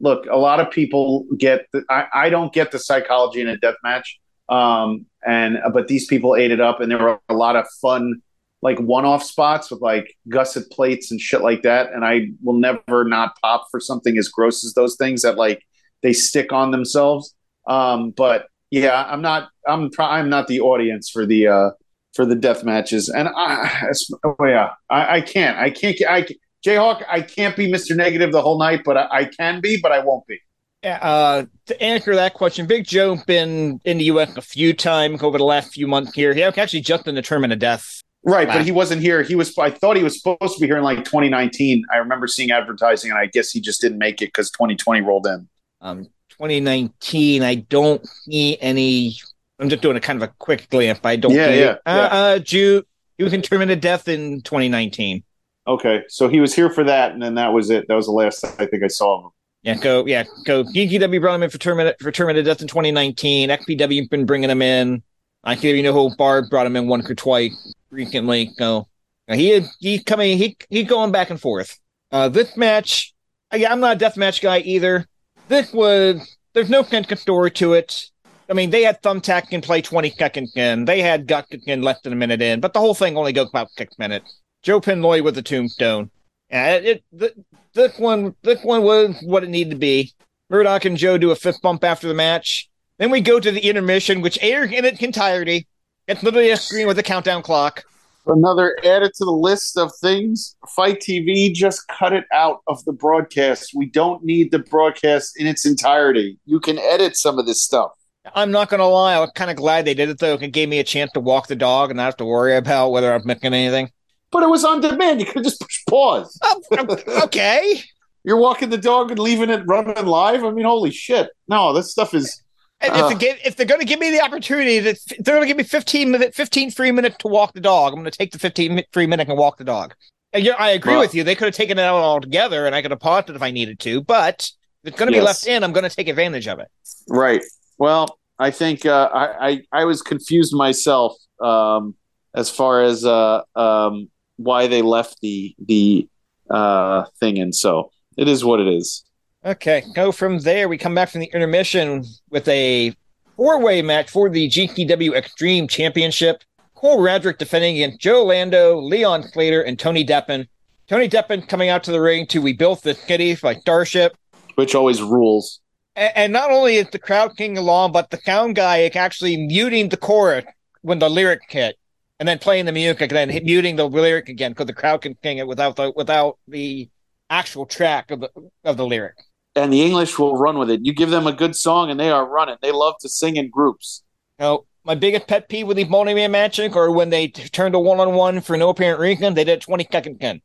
[0.00, 1.66] look, a lot of people get.
[1.72, 6.06] The, I, I don't get the psychology in a death match, um, and but these
[6.06, 8.22] people ate it up, and there were a lot of fun,
[8.64, 11.92] like one-off spots with like gusset plates and shit like that.
[11.92, 15.62] And I will never not pop for something as gross as those things that like
[16.02, 17.36] they stick on themselves.
[17.68, 19.50] Um, but yeah, I'm not.
[19.68, 19.90] I'm.
[19.98, 21.46] I'm not the audience for the.
[21.46, 21.70] Uh,
[22.14, 23.90] for the death matches, and I,
[24.24, 26.24] oh yeah, I, I can't, I can't, I,
[26.64, 27.96] Jayhawk, I can't be Mr.
[27.96, 30.38] Negative the whole night, but I, I can be, but I won't be.
[30.84, 34.36] Uh, to answer that question, Big Joe been in the U.S.
[34.36, 36.34] a few times over the last few months here.
[36.34, 38.03] He actually jumped in the tournament of death.
[38.24, 38.58] Right, last.
[38.58, 39.22] but he wasn't here.
[39.22, 39.56] He was.
[39.58, 41.84] I thought he was supposed to be here in like 2019.
[41.92, 45.26] I remember seeing advertising, and I guess he just didn't make it because 2020 rolled
[45.26, 45.48] in.
[45.82, 47.42] Um, 2019.
[47.42, 49.16] I don't see any.
[49.58, 51.00] I'm just doing a kind of a quick glance.
[51.04, 51.32] I don't.
[51.32, 51.94] Yeah, yeah, uh, yeah.
[51.94, 52.82] Uh, Jew.
[53.18, 55.22] He was in tournament death in 2019.
[55.66, 57.86] Okay, so he was here for that, and then that was it.
[57.88, 59.30] That was the last I think I saw him.
[59.62, 60.06] Yeah, go.
[60.06, 60.64] Yeah, go.
[60.64, 63.50] GCW brought him in for tournament for tournament of death in 2019.
[63.50, 65.02] XPW been bringing him in.
[65.44, 68.50] I can't even know who Barb brought him in one or twice recently.
[68.58, 68.86] No,
[69.28, 71.78] he he coming he he going back and forth.
[72.10, 73.14] Uh, this match,
[73.52, 75.06] yeah, I'm not a death match guy either.
[75.48, 78.10] This was there's no kind story to it.
[78.48, 80.84] I mean, they had Thumbtack in play 20 seconds in.
[80.84, 83.48] They had Gut in less than a minute in, but the whole thing only goes
[83.48, 84.40] about six minutes.
[84.62, 86.10] Joe Penloy with the tombstone.
[86.50, 90.12] And it, it this one this one was what it needed to be.
[90.50, 92.68] Murdoch and Joe do a fist bump after the match.
[92.98, 95.66] Then we go to the intermission, which aired in its entirety.
[96.06, 97.82] It's literally a screen with a countdown clock.
[98.26, 100.56] Another added to the list of things.
[100.76, 103.72] FITE TV just cut it out of the broadcast.
[103.74, 106.38] We don't need the broadcast in its entirety.
[106.44, 107.92] You can edit some of this stuff.
[108.34, 110.34] I'm not gonna lie, I was kind of glad they did it though.
[110.34, 112.90] It gave me a chance to walk the dog and not have to worry about
[112.90, 113.90] whether I'm making anything.
[114.30, 115.20] But it was on demand.
[115.20, 116.38] You could just push pause.
[116.72, 117.82] Oh, okay.
[118.24, 120.44] You're walking the dog and leaving it running live.
[120.44, 121.28] I mean, holy shit!
[121.46, 122.42] No, this stuff is
[122.88, 125.48] uh, if, they if they're going to give me the opportunity, that they're going to
[125.48, 127.92] give me 15 minute, 15 free minutes to walk the dog.
[127.92, 129.94] I'm going to take the 15 free minute and walk the dog.
[130.32, 131.22] And I agree well, with you.
[131.22, 133.52] They could have taken it out altogether, and I could have paused it if I
[133.52, 134.02] needed to.
[134.02, 134.50] But
[134.82, 135.22] if it's going to yes.
[135.22, 136.68] be left in, I'm going to take advantage of it.
[137.08, 137.42] Right.
[137.78, 141.94] Well, I think uh, I, I, I was confused myself um,
[142.34, 146.08] as far as uh, um, why they left the the
[146.50, 147.52] uh, thing in.
[147.52, 149.04] So it is what it is.
[149.46, 150.70] Okay, go from there.
[150.70, 152.96] We come back from the intermission with a
[153.36, 156.42] four way match for the GCW Extreme Championship.
[156.74, 160.48] Cole Radrick defending against Joe Lando, Leon Slater, and Tony Deppen.
[160.88, 164.16] Tony Deppen coming out to the ring to We Built the City by Starship.
[164.54, 165.60] Which always rules.
[165.94, 169.90] And, and not only is the crowd king along, but the sound guy actually muting
[169.90, 170.46] the chorus
[170.80, 171.76] when the lyric hit,
[172.18, 175.18] and then playing the music and then muting the lyric again because the crowd can
[175.22, 176.88] sing it without the without the
[177.28, 178.30] actual track of the
[178.64, 179.16] of the lyric
[179.56, 180.84] and the English will run with it.
[180.84, 182.56] You give them a good song and they are running.
[182.60, 184.02] They love to sing in groups.
[184.38, 188.40] Now, my biggest pet peeve with the multi-man matching or when they turned to one-on-one
[188.40, 190.42] for no apparent reason, they did 20 second again.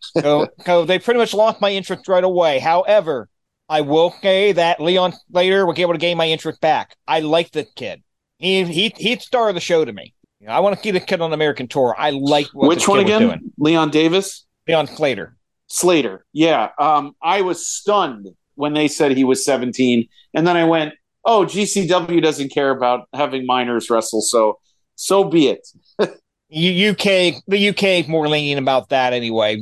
[0.00, 2.58] so, so they pretty much lost my interest right away.
[2.58, 3.28] However,
[3.68, 6.96] I will say that Leon Slater was able to gain my interest back.
[7.06, 8.02] I like the kid.
[8.38, 10.14] He he he's star of the show to me.
[10.48, 11.94] I want to see the kid on the American tour.
[11.96, 13.52] I like which one again?
[13.58, 14.46] Leon Davis.
[14.66, 15.36] Leon Slater.
[15.70, 16.26] Slater.
[16.32, 16.70] Yeah.
[16.78, 20.08] Um, I was stunned when they said he was 17.
[20.34, 20.94] And then I went,
[21.24, 24.20] oh, GCW doesn't care about having minors wrestle.
[24.20, 24.58] So,
[24.96, 25.66] so be it.
[26.52, 29.60] UK, the UK more lenient about that anyway.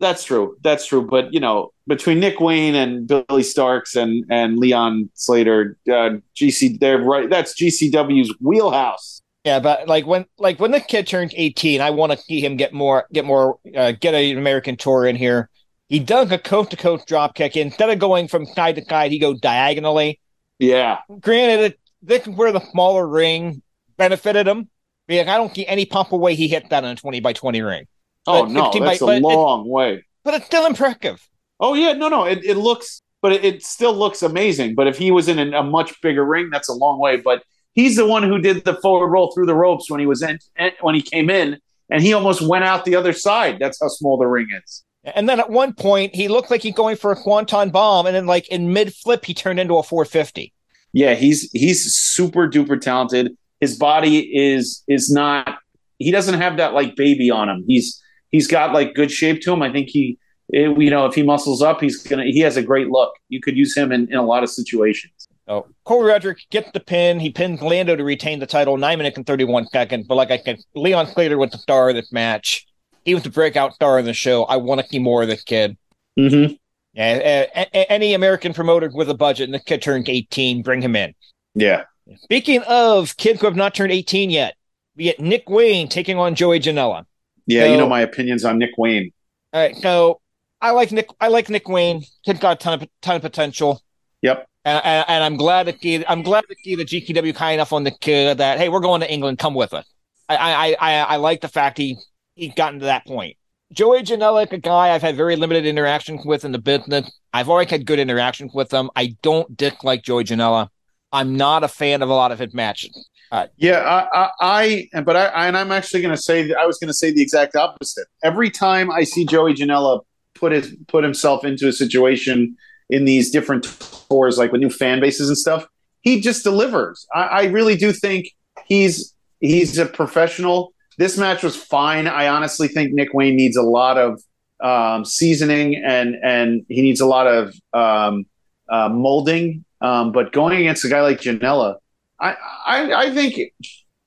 [0.00, 0.56] That's true.
[0.62, 1.06] That's true.
[1.06, 6.80] But, you know, between Nick Wayne and Billie Starkz and, and Leon Slater, uh, GC,
[6.80, 7.30] they're right.
[7.30, 9.21] That's GCW's wheelhouse.
[9.44, 12.56] Yeah, but like when like when the kid turns 18, I want to see him
[12.56, 15.50] get more get more uh, get an American tour in here.
[15.88, 17.56] He does a coast to coast drop kick.
[17.56, 20.20] Instead of going from side to side, he go diagonally.
[20.58, 20.98] Yeah.
[21.20, 23.62] Granted, this is where the smaller ring
[23.96, 24.68] benefited him.
[25.06, 27.60] Because I don't see any pump away he hit that on a 20 by 20
[27.60, 27.86] ring.
[28.26, 30.04] Oh, no, that's by, a long way.
[30.24, 31.28] But it's still impressive.
[31.58, 34.76] Oh, yeah, no, no, it, it looks, but it, it, still looks amazing.
[34.76, 37.16] But if he was in a much bigger ring, that's a long way.
[37.16, 37.42] But
[37.74, 40.38] He's the one who did the forward roll through the ropes when he was in
[40.80, 41.58] when he came in,
[41.90, 43.58] and he almost went out the other side.
[43.58, 44.84] That's how small the ring is.
[45.04, 48.14] And then at one point, he looked like he's going for a Swanton bomb, and
[48.14, 50.52] then like in mid flip, he turned into a 450.
[50.92, 53.36] Yeah, he's he's super duper talented.
[53.60, 55.58] His body is is not.
[55.98, 57.64] He doesn't have that like baby on him.
[57.66, 58.00] He's
[58.30, 59.62] he's got like good shape to him.
[59.62, 60.18] I think he,
[60.50, 62.24] it, you know, if he muscles up, he's gonna.
[62.24, 63.14] He has a great look.
[63.28, 65.21] You could use him in, in a lot of situations.
[65.48, 67.18] Oh, Cole Radrick gets the pin.
[67.18, 70.06] He pins Lando to retain the title, nine minutes and 31 seconds.
[70.06, 72.66] But like I said, Leon Slater was the star of this match.
[73.04, 74.44] He was the breakout star of the show.
[74.44, 75.76] I want to see more of this kid.
[76.18, 76.54] Mm-hmm.
[76.94, 80.82] Yeah, a, a, any American promoter with a budget and the kid turned 18, bring
[80.82, 81.14] him in.
[81.54, 81.84] Yeah.
[82.20, 84.54] Speaking of kids who have not turned 18 yet,
[84.96, 87.04] we get Nick Wayne taking on Joey Janela.
[87.46, 89.10] Yeah, so, you know my opinions on Nick Wayne.
[89.52, 90.20] All right, so
[90.60, 91.08] I like Nick.
[91.20, 92.04] I like Nick Wayne.
[92.24, 93.82] Kid's got a ton of ton of potential.
[94.22, 94.46] Yep.
[94.64, 97.72] And, and, and, I'm glad to see I'm glad to see the GCW kind enough
[97.72, 99.84] on the kid that hey, we're going to England, come with us.
[100.28, 101.98] I I I, I like the fact he
[102.36, 103.36] he gotten to that point.
[103.72, 107.10] Joey Janela, a guy I've had very limited interactions with in the business.
[107.32, 108.90] I've already had good interactions with him.
[108.94, 110.68] I don't dislike Joey Janela.
[111.12, 113.08] I'm not a fan of a lot of his matches.
[113.30, 113.78] Uh, yeah,
[114.12, 116.94] I, I, I, but I, and I'm actually going to say, I was going to
[116.94, 118.06] say the exact opposite.
[118.22, 120.00] Every time I see Joey Janela
[120.34, 122.56] put his put himself into a situation
[122.92, 123.64] in these different
[124.08, 125.66] tours, like with new fan bases and stuff,
[126.02, 127.06] he just delivers.
[127.14, 128.28] I, I really do think
[128.66, 130.74] he's he's a professional.
[130.98, 132.06] This match was fine.
[132.06, 134.20] I honestly think Nick Wayne needs a lot of
[134.62, 138.26] um, seasoning and and he needs a lot of um,
[138.68, 139.64] uh, molding.
[139.80, 141.76] Um, but going against a guy like Janela,
[142.20, 142.36] I,
[142.66, 143.36] I, I think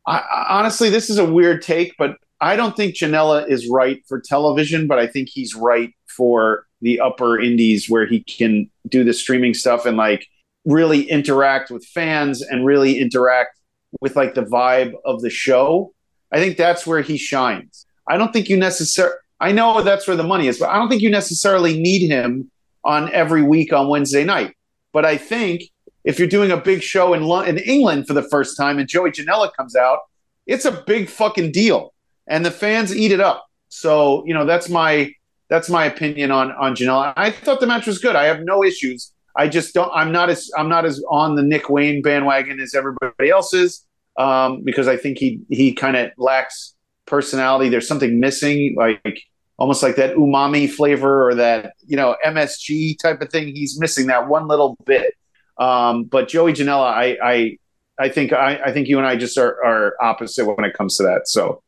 [0.08, 4.22] I, honestly, this is a weird take, but I don't think Janela is right for
[4.22, 9.12] television, but I think he's right for the upper indies where he can do the
[9.12, 10.28] streaming stuff and like
[10.66, 13.58] really interact with fans and really interact
[14.02, 15.92] with like the vibe of the show.
[16.32, 17.88] I think that's where he shines.
[18.08, 20.88] I don't think you necessarily I know that's where the money is, but I don't
[20.88, 22.50] think you necessarily need him
[22.84, 24.56] on every week on Wednesday night.
[24.94, 25.64] But I think
[26.04, 29.12] if you're doing a big show in in England for the first time and Joey
[29.12, 30.00] Janela comes out,
[30.46, 31.94] it's a big fucking deal,
[32.28, 33.48] and the fans eat it up.
[33.70, 35.12] So you know that's my
[35.50, 37.14] that's my opinion on on Janela.
[37.16, 38.16] I thought the match was good.
[38.16, 39.12] I have no issues.
[39.36, 39.92] I just don't.
[39.94, 43.86] I'm not as I'm not as on the Nick Wayne bandwagon as everybody else is
[44.18, 46.76] um, because I think he he kind of lacks
[47.06, 47.70] personality.
[47.70, 49.22] There's something missing, like
[49.58, 53.54] almost like that umami flavor or that you know MSG type of thing.
[53.56, 55.14] He's missing that one little bit.
[55.58, 57.58] Um, but Joey Janela, I I
[58.00, 60.98] I think I, I think you and I just are, are opposite when it comes
[60.98, 61.28] to that.
[61.28, 61.62] So.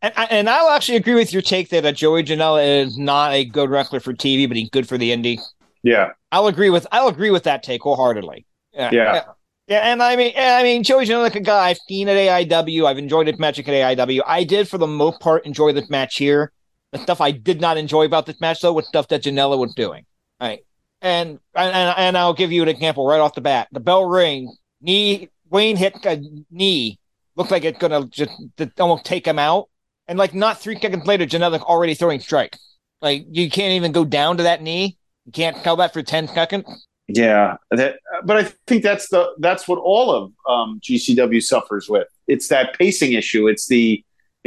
[0.00, 3.44] And, and I'll actually agree with your take that uh, Joey Janela is not a
[3.44, 5.40] good wrestler for TV, but he's good for the indie.
[5.82, 8.46] Yeah, I'll agree with I'll agree with that take wholeheartedly.
[8.72, 9.22] Yeah, yeah, yeah
[9.68, 12.86] and I mean, I mean, Joey Janela, like a guy I've seen at AIW.
[12.86, 14.22] I've enjoyed his match at AIW.
[14.26, 16.52] I did, for the most part, enjoy this match here.
[16.92, 19.74] The stuff I did not enjoy about this match, though, was stuff that Janela was
[19.74, 20.06] doing.
[20.40, 20.60] All right,
[21.02, 23.68] and and and I'll give you an example right off the bat.
[23.72, 25.28] The bell ring, knee.
[25.50, 26.98] Wayne hit a knee.
[27.36, 28.32] Looked like it's gonna just
[28.78, 29.68] almost take him out.
[30.08, 32.56] And like not three seconds later, Janela already throwing strike.
[33.00, 34.96] Like you can't even go down to that knee.
[35.26, 36.86] You can't tell that for ten seconds.
[37.06, 42.08] Yeah, that, but I think that's the that's what all of um, GCW suffers with.
[42.26, 43.48] It's that pacing issue.
[43.48, 44.04] It's the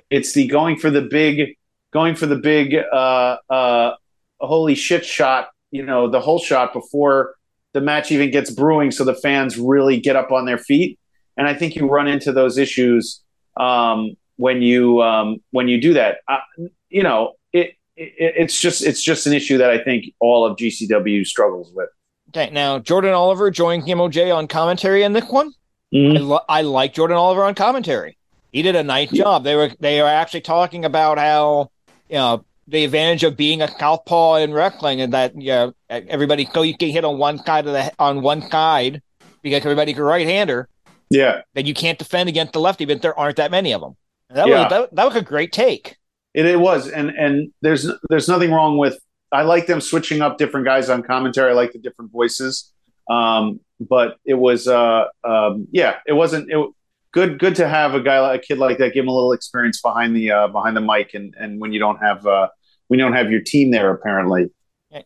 [0.09, 1.57] it's the going for the big
[1.91, 3.95] going for the big uh, uh,
[4.39, 5.49] holy shit shot.
[5.71, 7.35] You know, the whole shot before
[7.73, 10.99] the match even gets brewing, so the fans really get up on their feet.
[11.37, 13.21] And I think you run into those issues
[13.57, 16.17] um, when you um, when you do that.
[16.27, 16.39] Uh,
[16.89, 20.57] you know, it, it, it's just it's just an issue that I think all of
[20.57, 21.89] GCW struggles with.
[22.29, 25.53] Okay, now Jordan Oliver joined MOJ on commentary in this one.
[25.93, 26.17] Mm-hmm.
[26.17, 28.17] I, lo- I like Jordan Oliver on commentary.
[28.51, 29.43] He did a nice job.
[29.43, 31.69] They were they were actually talking about how
[32.09, 36.49] you know the advantage of being a southpaw in wrestling and that you know everybody
[36.51, 39.03] so you can hit on one side of the on one side
[39.43, 40.67] because everybody's a right hander.
[41.11, 41.41] Yeah.
[41.53, 43.97] That you can't defend against the lefty, but there aren't that many of them.
[44.33, 44.63] That yeah.
[44.63, 45.97] was that, that was a great take.
[46.33, 48.99] It, it was, and and there's there's nothing wrong with.
[49.31, 51.51] I like them switching up different guys on commentary.
[51.51, 52.73] I like the different voices.
[53.09, 56.51] Um, but it was, uh, um, yeah, it wasn't.
[56.51, 56.69] It,
[57.11, 59.33] good good to have a guy like a kid like that give him a little
[59.33, 62.47] experience behind the uh, behind the mic and and when you don't have uh,
[62.87, 64.49] when you don't have your team there apparently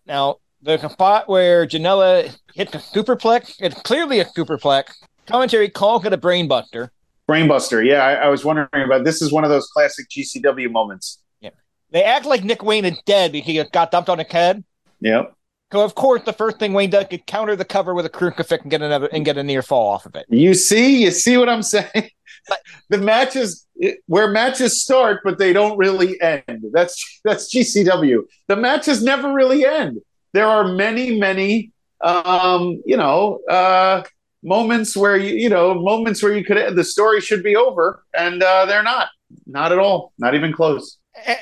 [0.06, 4.94] now there's a spot where Janela hits a superplex it's clearly a superplex
[5.28, 6.90] commentary calls it a brainbuster
[7.30, 11.20] brainbuster yeah I, I was wondering about this is one of those classic GCW moments
[11.42, 11.52] yeah
[11.92, 14.64] they act like Nick Wayne is dead because he got dumped on a head
[15.00, 15.36] yep
[15.72, 18.62] so of course, the first thing Wayne does is counter the cover with a crucifix
[18.62, 20.26] and get another and get a near fall off of it.
[20.30, 22.10] You see, you see what I'm saying?
[22.90, 23.68] the matches
[24.06, 26.64] where matches start, but they don't really end.
[26.72, 28.22] That's that's GCW.
[28.48, 30.00] The matches never really end.
[30.34, 31.72] There are many, many,
[32.02, 34.04] um, you know, uh,
[34.46, 38.42] moments where you, you know, moments where you could the story should be over, and
[38.42, 39.10] uh, they're not.
[39.46, 40.14] Not at all.
[40.18, 40.98] Not even close.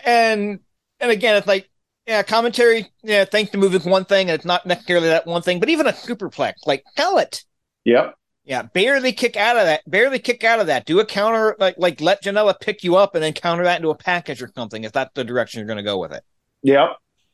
[0.05, 0.59] And
[0.99, 1.69] and again, it's like
[2.07, 2.87] yeah, commentary.
[3.03, 5.69] Yeah, thanks the move is one thing, and it's not necessarily that one thing, but
[5.69, 7.43] even a superplex, like tell it.
[7.85, 8.15] Yep.
[8.45, 9.89] Yeah, barely kick out of that.
[9.89, 10.85] Barely kick out of that.
[10.85, 13.89] Do a counter, like like let Janela pick you up, and then counter that into
[13.89, 14.83] a package or something.
[14.83, 16.23] If that's the direction you're going to go with it.
[16.63, 16.89] Yep.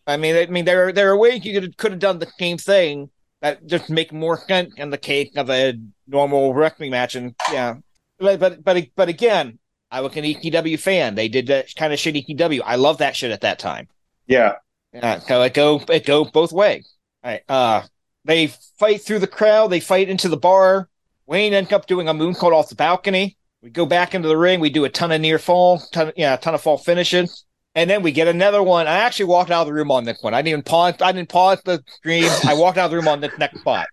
[0.06, 2.32] I mean, I mean, there are there are ways you could could have done the
[2.38, 3.10] same thing
[3.42, 5.76] that just make more sense in the case of a
[6.08, 7.76] normal wrestling match, and yeah,
[8.18, 9.60] but but but, but again,
[9.92, 11.16] I was an ECW fan.
[11.16, 12.62] They did that kind of shit ECW.
[12.64, 13.88] I love that shit at that time.
[14.28, 14.56] Yeah.
[14.94, 15.20] Yeah.
[15.20, 16.94] So it go it go both ways.
[17.24, 17.42] All right.
[17.50, 17.84] Uh
[18.26, 20.90] they fight through the crowd, they fight into the bar.
[21.26, 23.38] Wayne ends up doing a moonsault off the balcony.
[23.62, 26.36] We go back into the ring, we do a ton of near fall, ton yeah,
[26.36, 27.46] a ton of fall finishes.
[27.76, 28.88] And then we get another one.
[28.88, 30.34] I actually walked out of the room on this one.
[30.34, 30.96] I didn't even pause.
[31.02, 32.30] I didn't pause the stream.
[32.46, 33.88] I walked out of the room on this next spot.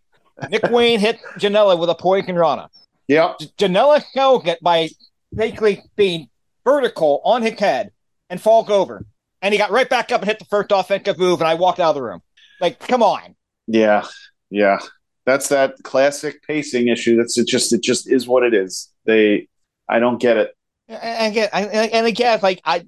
[0.50, 2.68] Nick Wayne hit Janela with a poison rana.
[3.06, 3.34] Yeah.
[3.58, 4.88] Janela held it by
[5.34, 6.28] basically being
[6.64, 7.92] vertical on his head
[8.28, 9.04] and fall over
[9.42, 11.80] and he got right back up and hit the first offensive move, and I walked
[11.80, 12.20] out of the room.
[12.60, 13.36] Like, come on.
[13.68, 14.04] Yeah,
[14.50, 14.78] yeah,
[15.24, 17.16] that's that classic pacing issue.
[17.16, 17.46] That's it.
[17.46, 18.92] Just it just is what it is.
[19.04, 19.48] They,
[19.88, 20.56] I don't get it.
[20.88, 22.84] And again, and again, like I,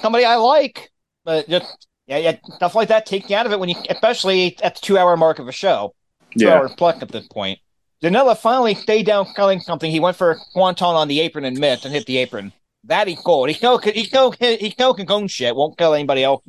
[0.00, 0.90] somebody I like,
[1.24, 4.58] but just yeah, yeah, stuff like that takes you out of it when you, especially
[4.62, 5.94] at the two-hour mark of a show.
[6.36, 6.54] Two yeah.
[6.54, 7.58] hours plus at this point.
[8.02, 9.90] Danella finally stayed down calling something.
[9.90, 12.52] He went for a swanton on the apron and missed and hit the apron.
[12.84, 13.48] That he called.
[13.48, 15.54] He still he still he still can own shit.
[15.54, 16.42] Won't kill anybody else.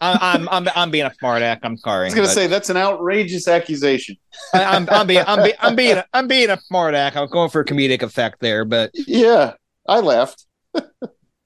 [0.00, 1.64] I'm I'm I'm, I'm being a smart act.
[1.64, 2.02] I'm sorry.
[2.02, 4.16] I was gonna say that's an outrageous accusation.
[4.52, 7.16] I, I'm I'm being I'm being I'm being I'm being a smart act.
[7.16, 9.54] I'm going for a comedic effect there, but Yeah,
[9.86, 10.46] I laughed.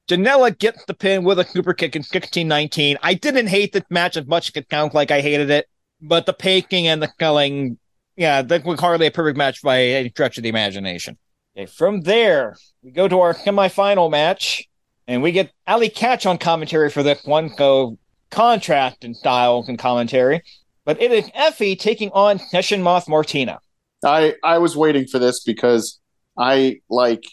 [0.08, 2.96] Janela gets the pin with a super kick in 16-19.
[3.02, 5.68] I didn't hate the match as much as it sounds like I hated it,
[6.00, 7.78] but the paking and the killing,
[8.16, 11.18] yeah, that was hardly a perfect match by any stretch of the imagination.
[11.54, 14.66] Okay, from there, we go to our semifinal match,
[15.06, 17.98] and we get Allie Katch on commentary for this one, so
[18.30, 20.42] contrast in style and commentary.
[20.84, 23.58] But it is Effie taking on Session Moth Martina.
[24.04, 25.98] I I was waiting for this because
[26.38, 27.24] I like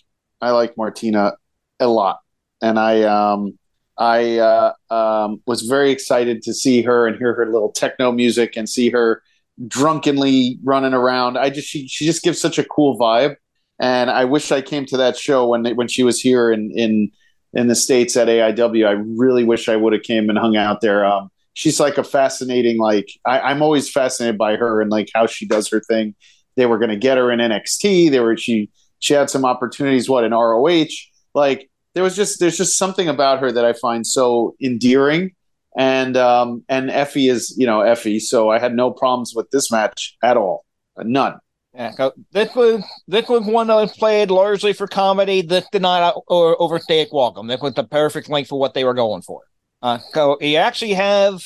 [0.45, 1.33] I like Martina
[1.79, 2.19] a lot,
[2.61, 3.57] and I um
[3.97, 8.57] I uh, um, was very excited to see her and hear her little techno music
[8.57, 9.23] and see her
[9.67, 11.37] drunkenly running around.
[11.37, 13.35] I just she she just gives such a cool vibe,
[13.79, 17.11] and I wish I came to that show when when she was here in in
[17.53, 18.87] in the states at AIW.
[18.87, 21.05] I really wish I would have came and hung out there.
[21.05, 25.25] Um, she's like a fascinating like I, I'm always fascinated by her and like how
[25.25, 26.15] she does her thing.
[26.57, 28.11] They were going to get her in NXT.
[28.11, 28.69] They were she
[29.05, 30.09] she had some opportunities.
[30.09, 30.87] What in ROH?
[31.35, 35.33] Like there was just there's just something about her that I find so endearing.
[35.77, 39.71] And um and Effie is you know Effie, so I had no problems with this
[39.71, 40.65] match at all,
[40.97, 41.37] none.
[41.75, 45.41] Yeah, this was this was one that was played largely for comedy.
[45.41, 47.47] This did not or overstay its welcome.
[47.47, 49.41] This was the perfect length for what they were going for.
[49.83, 51.43] Uh, so you actually have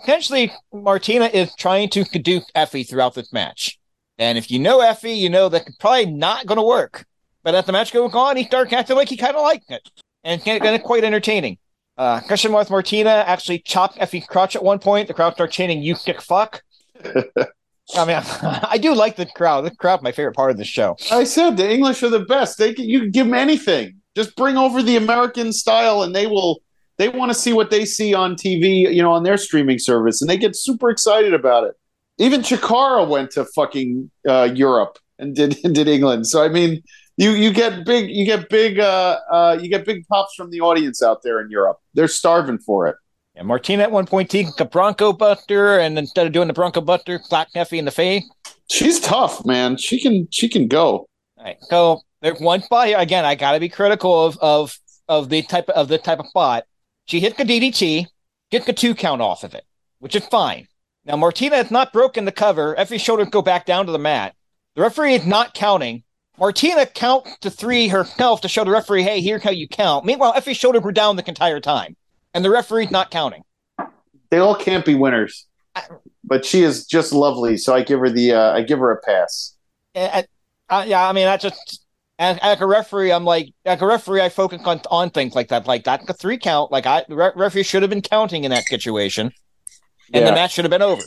[0.00, 3.78] essentially Martina is trying to seduce Effie throughout this match,
[4.22, 7.04] and if you know Effie, you know that it's probably not going to work.
[7.42, 9.90] But as the match goes on, he starts acting like he kind of likes it,
[10.22, 11.58] and it's kind of quite entertaining.
[11.98, 15.08] Uh, Christian with Martina actually chopped Effie's crotch at one point.
[15.08, 16.62] The crowd started chanting "You sick fuck."
[17.04, 18.22] I mean,
[18.62, 19.62] I do like the crowd.
[19.62, 20.96] The crowd, my favorite part of the show.
[21.10, 22.58] I said the English are the best.
[22.58, 23.96] They can, you can give them anything.
[24.14, 26.62] Just bring over the American style, and they will.
[26.98, 30.20] They want to see what they see on TV, you know, on their streaming service,
[30.20, 31.74] and they get super excited about it.
[32.18, 36.26] Even Chikara went to fucking uh, Europe and did did England.
[36.26, 36.82] So I mean,
[37.16, 40.60] you you get big you get big uh, uh, you get big pops from the
[40.60, 41.78] audience out there in Europe.
[41.94, 42.96] They're starving for it.
[43.34, 46.82] And Martina at one point taking a Bronco Buster, and instead of doing the Bronco
[46.82, 48.24] Buster, clap Effie in the face.
[48.70, 49.76] She's tough, man.
[49.78, 51.06] She can she can go.
[51.38, 52.98] All right, so there's one spot here.
[52.98, 56.18] Again, I got to be critical of of of the type of, of this type
[56.18, 56.64] of spot.
[57.06, 58.06] She hit the DDT,
[58.50, 59.64] get the two count off of it,
[59.98, 60.68] which is fine.
[61.04, 62.78] Now Martina has not broken the cover.
[62.78, 64.34] Effie's shoulders go back down to the mat.
[64.74, 66.04] The referee is not counting.
[66.38, 70.04] Martina counts to three herself to show the referee, hey, here's how you count.
[70.04, 71.94] Meanwhile, Effie's shoulders were down the entire time,
[72.32, 73.44] and the referee's not counting.
[74.30, 75.46] They all can't be winners,
[76.24, 77.56] but she is just lovely.
[77.58, 79.56] So I give her the uh, I give her a pass.
[79.94, 80.22] Uh,
[80.70, 81.84] uh, yeah, I mean, I just
[82.18, 85.48] as, as a referee, I'm like, as a referee, I focus on on things like
[85.48, 86.72] that, like that the three count.
[86.72, 89.32] Like I, the referee should have been counting in that situation,
[90.12, 90.30] and Yeah.
[90.30, 91.02] the match should have been over.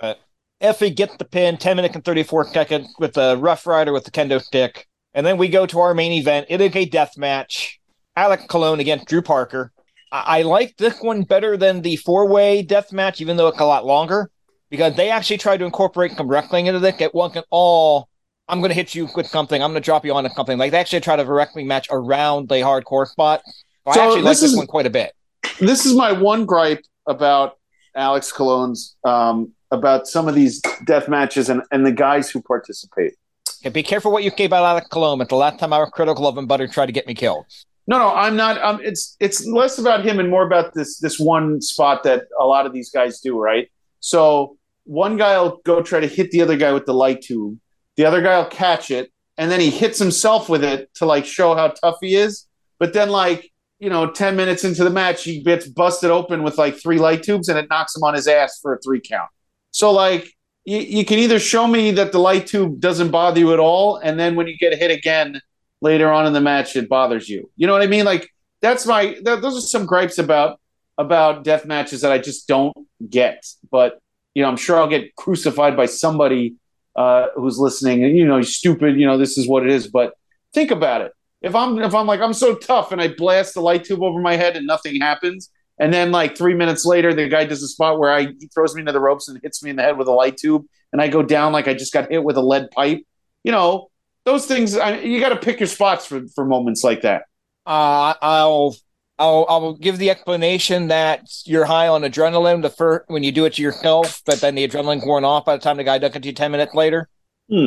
[0.00, 0.18] But
[0.60, 4.04] Effie gets the pin, ten minutes and thirty four seconds with the Rough Rider with
[4.04, 6.46] the kendo stick, and then we go to our main event.
[6.48, 7.78] It is a death match.
[8.16, 9.72] Alex Colon against Drew Parker.
[10.12, 13.60] I, I like this one better than the four way death match, even though it's
[13.60, 14.30] a lot longer,
[14.68, 17.00] because they actually tried to incorporate some wrestling into this.
[17.00, 18.08] It wasn't all
[18.48, 19.62] I'm going to hit you with something.
[19.62, 20.58] I'm going to drop you on to something.
[20.58, 23.42] Like they actually tried a wrestling match around the hardcore spot.
[23.46, 25.12] So So I actually like this this is- one quite a bit.
[25.60, 27.58] this is my one gripe about
[27.96, 33.14] Alex Colon's um, about some of these death matches and, and the guys who participate.
[33.60, 35.18] Okay, be careful what you say about Alex Cologne.
[35.18, 37.44] But the last time I was critical of him, Butter tried to get me killed.
[37.86, 38.60] No, no, I'm not.
[38.62, 42.46] Um, it's it's less about him and more about this this one spot that a
[42.46, 43.38] lot of these guys do.
[43.38, 43.68] Right.
[44.00, 47.58] So one guy will go try to hit the other guy with the light tube.
[47.96, 51.26] The other guy will catch it, and then he hits himself with it to like
[51.26, 52.46] show how tough he is.
[52.78, 53.50] But then, like
[53.80, 57.22] you know, ten minutes into the match, he gets busted open with like three light
[57.22, 59.30] tubes, and it knocks him on his ass for a three count.
[59.72, 60.32] So like.
[60.66, 63.96] You, you can either show me that the light tube doesn't bother you at all,
[63.96, 65.40] and then when you get hit again,
[65.80, 67.50] later on in the match it bothers you.
[67.56, 68.04] You know what I mean?
[68.04, 70.60] Like that's my th- those are some gripes about
[70.98, 72.76] about death matches that I just don't
[73.08, 73.46] get.
[73.70, 73.98] But
[74.34, 76.56] you know, I'm sure I'll get crucified by somebody
[76.94, 78.04] uh, who's listening.
[78.04, 78.98] And you know, stupid.
[78.98, 79.88] You know, this is what it is.
[79.88, 80.14] But
[80.52, 81.12] think about it.
[81.42, 84.20] If I'm if I'm like I'm so tough and I blast the light tube over
[84.20, 87.68] my head and nothing happens, and then like three minutes later the guy does a
[87.68, 89.96] spot where I he throws me into the ropes and hits me in the head
[89.96, 92.42] with a light tube, and I go down like I just got hit with a
[92.42, 93.04] lead pipe.
[93.42, 93.90] You know,
[94.24, 97.22] those things I, you got to pick your spots for for moments like that.
[97.66, 98.76] Uh, I'll,
[99.18, 103.44] I'll, I'll give the explanation that you're high on adrenaline the first when you do
[103.44, 106.16] it to yourself, but then the adrenaline's worn off by the time the guy ducked
[106.16, 107.08] at you ten minutes later.
[107.50, 107.66] Hmm.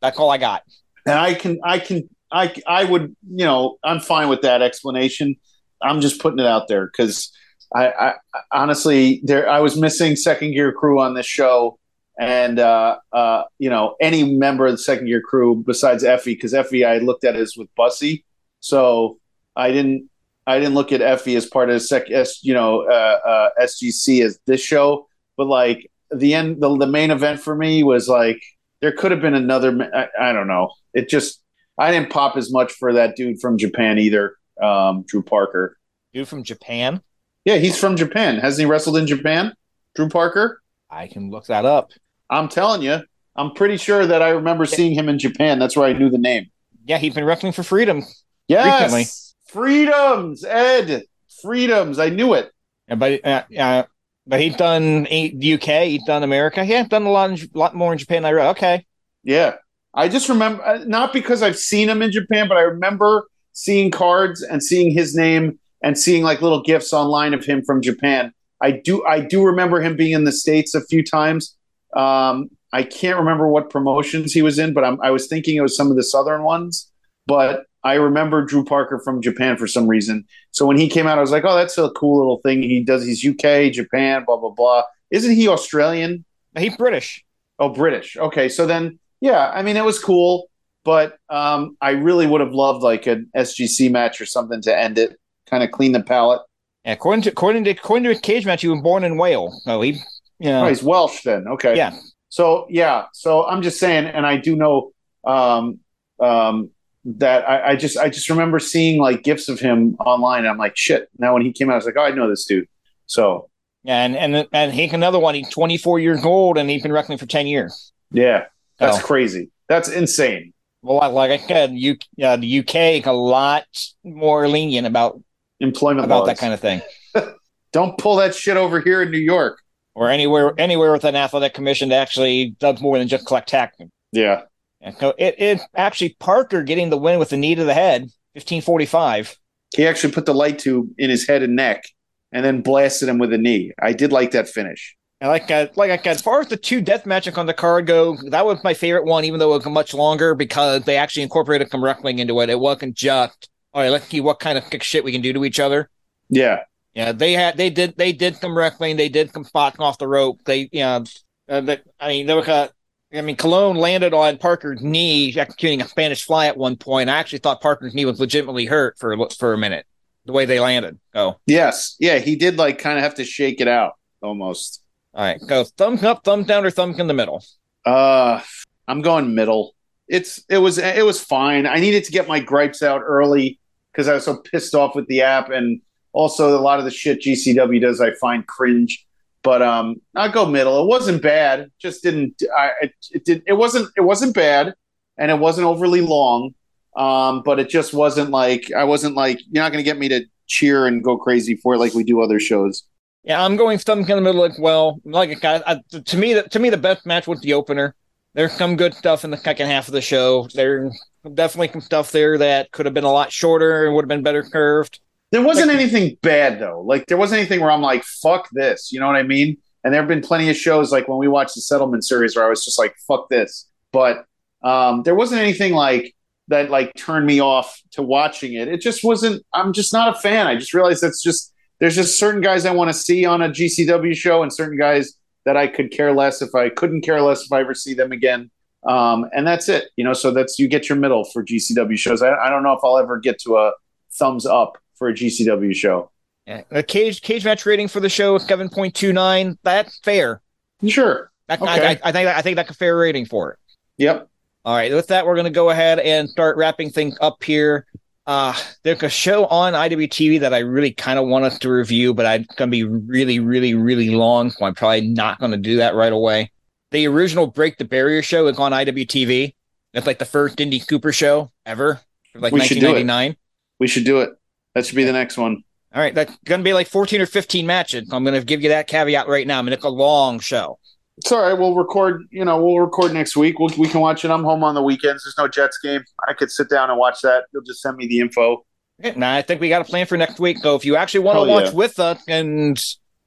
[0.00, 0.62] That's all I got.
[1.06, 5.36] And I can, I can, I, I would, you know, I'm fine with that explanation.
[5.82, 7.32] I'm just putting it out there because
[7.74, 8.14] I, I,
[8.52, 11.78] honestly, there, I was missing second gear crew on this show,
[12.18, 16.54] and uh, uh, you know, any member of the second gear crew besides Effie because
[16.54, 18.24] Effie I looked at as with Bussy,
[18.60, 19.18] so
[19.56, 20.08] I didn't,
[20.46, 24.24] I didn't look at Effie as part of sec, S, you know, uh, uh SGC
[24.24, 25.06] as this show,
[25.36, 28.42] but like the end, the, the main event for me was like
[28.80, 29.88] there could have been another.
[29.94, 30.70] I, I don't know.
[30.92, 31.40] It just
[31.78, 35.78] I didn't pop as much for that dude from Japan either, um, Drew Parker.
[36.12, 37.02] Dude from Japan?
[37.44, 38.38] Yeah, he's from Japan.
[38.38, 39.54] Hasn't he wrestled in Japan?
[39.94, 40.60] Drew Parker?
[40.90, 41.90] I can look that up.
[42.28, 43.00] I'm telling you,
[43.36, 45.58] I'm pretty sure that I remember seeing him in Japan.
[45.58, 46.50] That's where I knew the name.
[46.84, 48.02] Yeah, he's been wrestling for Freedom.
[48.48, 49.06] Yes, recently.
[49.46, 51.04] freedoms, Ed,
[51.40, 51.98] freedoms.
[52.00, 52.50] I knew it.
[52.88, 53.82] Yeah, but uh, uh,
[54.26, 56.64] but he's done UK, he's done America.
[56.64, 58.24] Yeah, done a lot, in, lot more in Japan.
[58.24, 58.50] I read.
[58.50, 58.86] Okay.
[59.22, 59.54] Yeah,
[59.94, 63.90] I just remember uh, not because I've seen him in Japan, but I remember seeing
[63.90, 68.32] cards and seeing his name and seeing like little gifts online of him from Japan.
[68.60, 71.56] I do I do remember him being in the states a few times.
[71.96, 75.60] Um, I can't remember what promotions he was in, but I'm, I was thinking it
[75.60, 76.90] was some of the southern ones.
[77.26, 80.24] But I remember Drew Parker from Japan for some reason.
[80.52, 82.84] So when he came out, I was like, "Oh, that's a cool little thing." He
[82.84, 83.04] does.
[83.04, 84.82] He's UK, Japan, blah blah blah.
[85.10, 86.24] Isn't he Australian?
[86.56, 87.24] He's British.
[87.58, 88.16] Oh, British.
[88.16, 90.48] Okay, so then yeah, I mean it was cool,
[90.84, 94.98] but um, I really would have loved like an SGC match or something to end
[94.98, 95.16] it
[95.50, 96.40] kind of clean the palate.
[96.84, 99.62] Yeah, according to according to according to a Cagematch, he was born in Wales.
[99.66, 99.92] Oh, he,
[100.38, 101.46] you know, oh, he's Welsh then.
[101.48, 101.98] Okay, yeah.
[102.30, 104.92] So yeah, so I'm just saying, and I do know
[105.24, 105.80] um,
[106.20, 106.70] um,
[107.04, 110.40] that I, I, just I just remember seeing like gifs of him online.
[110.40, 111.08] And I'm like, shit.
[111.18, 112.68] Now when he came out, I was like, oh, I know this dude.
[113.06, 113.50] So
[113.82, 115.34] yeah, and and and Hank another one.
[115.34, 117.92] He's 24 years old, and he's been wrestling for 10 years.
[118.12, 118.46] Yeah,
[118.80, 119.06] that's so.
[119.06, 119.50] crazy.
[119.68, 120.52] That's insane.
[120.82, 123.66] Well, like I said, you, uh, the UK a lot
[124.02, 125.22] more lenient about
[125.60, 126.28] employment about laws.
[126.28, 126.80] that kind of thing.
[127.72, 129.60] Don't pull that shit over here in New York
[129.94, 133.76] or anywhere anywhere with an athletic commission that actually does more than just collect tax.
[134.12, 134.42] Yeah.
[134.80, 138.08] And so it, it actually Parker getting the win with the knee to the head,
[138.34, 139.36] fifteen forty five.
[139.76, 141.84] He actually put the light tube in his head and neck
[142.32, 143.72] and then blasted him with a knee.
[143.80, 144.96] I did like that finish.
[145.20, 148.16] And like uh, like as far as the two death matches on the card go,
[148.30, 151.70] that was my favorite one, even though it was much longer because they actually incorporated
[151.70, 152.48] some wrestling into it.
[152.48, 155.44] It wasn't just all right, let's see what kind of shit we can do to
[155.44, 155.90] each other.
[156.28, 156.60] Yeah.
[156.94, 160.08] Yeah, they had they did they did some wrestling, they did some spots off the
[160.08, 160.40] rope.
[160.44, 161.04] They you know
[161.48, 162.70] uh, they, I mean there was a
[163.12, 167.08] I mean Colon landed on Parker's knee executing a Spanish fly at one point.
[167.08, 169.86] I actually thought Parker's knee was legitimately hurt for for a minute.
[170.24, 170.98] The way they landed.
[171.14, 171.36] Oh.
[171.46, 171.96] Yes.
[171.98, 173.92] Yeah, he did like kind of have to shake it out
[174.22, 174.79] almost.
[175.14, 175.40] All right.
[175.46, 177.44] Go thumbs up, thumbs down, or thumb in the middle.
[177.84, 178.40] Uh
[178.86, 179.74] I'm going middle.
[180.08, 181.66] It's it was it was fine.
[181.66, 183.60] I needed to get my gripes out early
[183.92, 185.80] because I was so pissed off with the app, and
[186.12, 189.06] also a lot of the shit GCW does I find cringe.
[189.42, 190.82] But um, I'll go middle.
[190.82, 191.70] It wasn't bad.
[191.78, 192.42] Just didn't.
[192.56, 193.42] I it, it did.
[193.46, 193.88] It wasn't.
[193.96, 194.74] It wasn't bad,
[195.16, 196.54] and it wasn't overly long.
[196.96, 200.08] Um, but it just wasn't like I wasn't like you're not going to get me
[200.08, 202.82] to cheer and go crazy for it like we do other shows.
[203.22, 204.40] Yeah, I'm going something in the middle.
[204.40, 207.94] Like, well, like I, to me, the, to me, the best match was the opener.
[208.34, 210.48] There's some good stuff in the second half of the show.
[210.54, 210.90] There
[211.34, 214.22] definitely some stuff there that could have been a lot shorter and would have been
[214.22, 215.00] better curved.
[215.32, 216.80] There wasn't like, anything bad though.
[216.80, 218.90] Like there wasn't anything where I'm like, fuck this.
[218.92, 219.58] You know what I mean?
[219.84, 222.44] And there have been plenty of shows like when we watched the settlement series where
[222.44, 223.68] I was just like, fuck this.
[223.92, 224.24] But
[224.62, 226.14] um, there wasn't anything like
[226.48, 228.68] that like turned me off to watching it.
[228.68, 230.46] It just wasn't I'm just not a fan.
[230.46, 233.48] I just realized that's just there's just certain guys I want to see on a
[233.48, 235.14] GCW show and certain guys
[235.44, 238.12] that I could care less if I couldn't care less if I ever see them
[238.12, 238.50] again.
[238.86, 240.12] Um, and that's it, you know.
[240.12, 242.22] So that's you get your middle for GCW shows.
[242.22, 243.72] I, I don't know if I'll ever get to a
[244.12, 246.10] thumbs up for a GCW show.
[246.46, 246.62] Yeah.
[246.70, 249.58] A cage Cagematch rating for the show seven point two nine.
[249.62, 250.40] That's fair.
[250.86, 251.30] Sure.
[251.48, 251.70] That, okay.
[251.70, 253.58] I, I, think I think that's a fair rating for it.
[253.98, 254.28] Yep.
[254.64, 254.92] All right.
[254.92, 257.86] With that, we're going to go ahead and start wrapping things up here.
[258.26, 258.54] Uh,
[258.84, 262.26] there's a show on IWTV that I really kind of want us to review, but
[262.26, 265.76] I'm going to be really, really, really long, so I'm probably not going to do
[265.76, 266.50] that right away
[266.90, 269.54] the original Break the Barrier show is on IWTV.
[269.92, 272.00] It's like the first Indy super show ever,
[272.34, 273.30] like we 1999.
[273.30, 273.38] Should
[273.78, 274.30] we should do it.
[274.74, 275.64] That should be the next one.
[275.92, 278.12] All right, that's going to be like 14 or 15 matches.
[278.12, 279.58] I'm going to give you that caveat right now.
[279.58, 280.78] I mean, it's a long show.
[281.20, 281.52] It's all right.
[281.52, 282.26] We'll record.
[282.30, 283.58] You know, we'll record next week.
[283.58, 284.30] We'll, we can watch it.
[284.30, 285.22] I'm home on the weekends.
[285.22, 286.02] There's no Jets game.
[286.26, 287.44] I could sit down and watch that.
[287.52, 288.64] You'll just send me the info.
[288.98, 290.58] Yeah, nah, I think we got a plan for next week.
[290.58, 291.72] So if you actually want to watch yeah.
[291.72, 292.82] with us and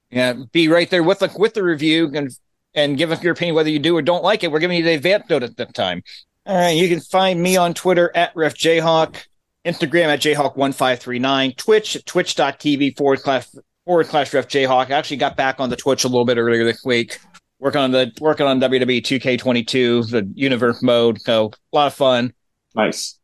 [0.09, 2.31] yeah, be right there with the with the review and
[2.73, 4.51] and give us your opinion whether you do or don't like it.
[4.51, 6.01] We're giving you the advance notice this time.
[6.47, 9.23] All right, you can find me on Twitter at RefJayhawk,
[9.65, 13.47] Instagram at Jayhawk1539, Twitch at twitch.tv forward slash
[13.85, 14.87] forward slash RefJayhawk.
[14.89, 17.19] I actually got back on the Twitch a little bit earlier this week,
[17.59, 21.21] working on the working on WWE 2K22, the universe mode.
[21.21, 22.33] So a lot of fun.
[22.75, 23.19] Nice.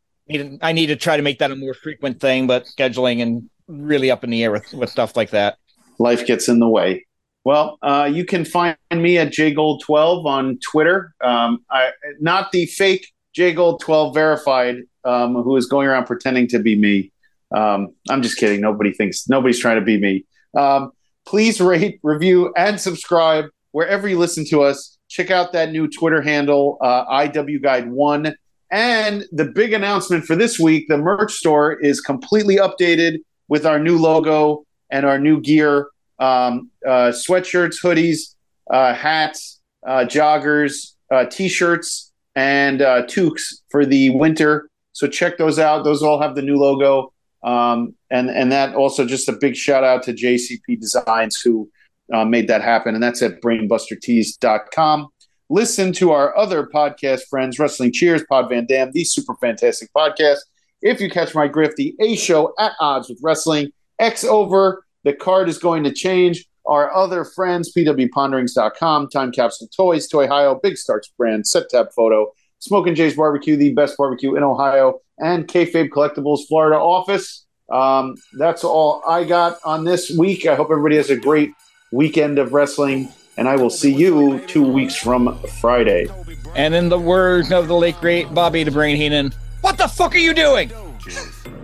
[0.62, 4.10] I need to try to make that a more frequent thing, but scheduling and really
[4.10, 5.58] up in the air with, with stuff like that.
[5.98, 7.06] Life gets in the way.
[7.44, 11.14] Well, uh, you can find me at jgold12 on Twitter.
[11.22, 16.76] Um, I, not the fake jgold12 verified um, who is going around pretending to be
[16.76, 17.12] me.
[17.52, 18.60] Um, I'm just kidding.
[18.60, 20.24] Nobody thinks nobody's trying to be me.
[20.56, 20.92] Um,
[21.26, 24.98] please rate, review, and subscribe wherever you listen to us.
[25.08, 28.34] Check out that new Twitter handle, uh, IW Guide One.
[28.70, 33.18] And the big announcement for this week: the merch store is completely updated
[33.48, 35.88] with our new logo and our new gear
[36.20, 38.34] um, uh, sweatshirts, hoodies,
[38.70, 44.68] uh, hats, uh, joggers, uh, t-shirts, and uh, toques for the winter.
[44.92, 45.82] So check those out.
[45.82, 47.12] Those all have the new logo,
[47.42, 51.70] um, and and that also just a big shout out to JCP Designs who
[52.12, 55.08] uh, made that happen, and that's at brainbustertees.com.
[55.48, 60.38] Listen to our other podcast friends, Wrestling Cheers, Pod Van Dam, the super fantastic podcast.
[60.82, 65.12] If you catch my grift, the A Show at odds with wrestling, X over the
[65.12, 66.46] card is going to change.
[66.66, 72.30] Our other friends, pwponderings.com, Time Capsule Toys, Toy Ohio, Big Starts brand, Set Tab Photo,
[72.60, 77.46] Smoking Jay's Barbecue, the best barbecue in Ohio, and Kayfabe Collectibles Florida office.
[77.72, 80.46] Um, that's all I got on this week.
[80.46, 81.52] I hope everybody has a great
[81.90, 86.06] weekend of wrestling, and I will see you two weeks from Friday.
[86.54, 90.14] And in the words of the late great Bobby the Brain Heenan, what the fuck
[90.14, 90.70] are you doing?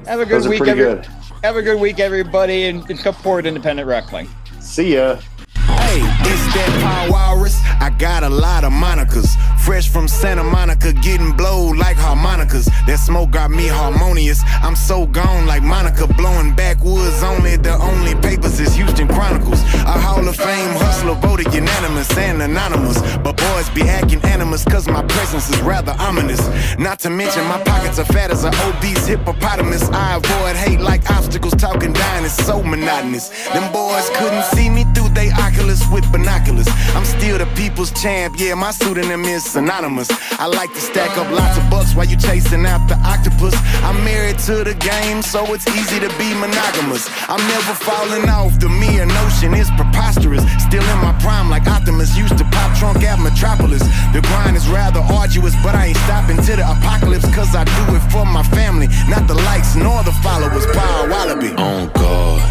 [0.07, 1.03] Have a good week, everyone.
[1.43, 4.29] Have a good week, everybody, and, and support independent wrestling.
[4.61, 5.17] See ya.
[5.55, 7.61] Hey, it's that Power Walrus.
[7.81, 9.35] I got a lot of monikers.
[9.67, 12.67] Fresh from Santa Monica, getting blowed like harmonicas.
[12.87, 14.41] That smoke got me harmonious.
[14.63, 17.57] I'm so gone like Monica, blowing backwoods only.
[17.57, 19.61] The only papers is Houston Chronicles.
[19.83, 23.01] A Hall of Fame hustler voted unanimous and anonymous.
[23.25, 26.41] But boys be acting animus, cause my presence is rather ominous.
[26.79, 29.83] Not to mention, my pockets are fat as an obese hippopotamus.
[29.91, 33.31] I avoid hate like obstacles, talking dying is so monotonous.
[33.49, 36.69] Them boys couldn't see me through they oculus with binoculars.
[36.95, 40.13] I'm still the people's champ, yeah, my pseudonym is synonymous.
[40.37, 43.57] I like to stack up lots of bucks while you chasing after octopus.
[43.81, 47.09] I'm married to the game, so it's easy to be monogamous.
[47.25, 48.61] I'm never falling off.
[48.61, 50.45] The mere notion is preposterous.
[50.61, 53.81] Still in my prime, like Optimus used to pop trunk at Metropolis.
[54.13, 57.97] The grind is rather arduous, but I ain't stopping to the apocalypse, cause I do
[57.97, 60.67] it for my family, not the likes nor the followers.
[60.77, 61.57] Power Wallaby.
[61.57, 62.45] On God,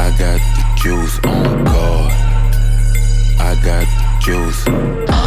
[0.00, 2.12] I got the juice on God.
[3.36, 4.66] I got juice.
[4.66, 4.72] I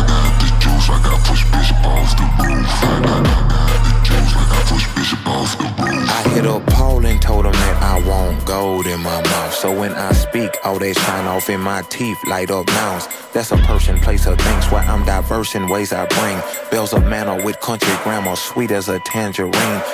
[0.08, 3.97] got the juice, I got push Bishop off the roof.
[6.10, 9.54] I hit up Paul and told him that I want gold in my mouth.
[9.54, 13.08] So when I speak, all they shine off in my teeth, light up nouns.
[13.34, 16.42] That's a person, place, or things where I'm diverse in ways I bring.
[16.72, 19.54] Bells of manner with country grammar, sweet as a tangerine.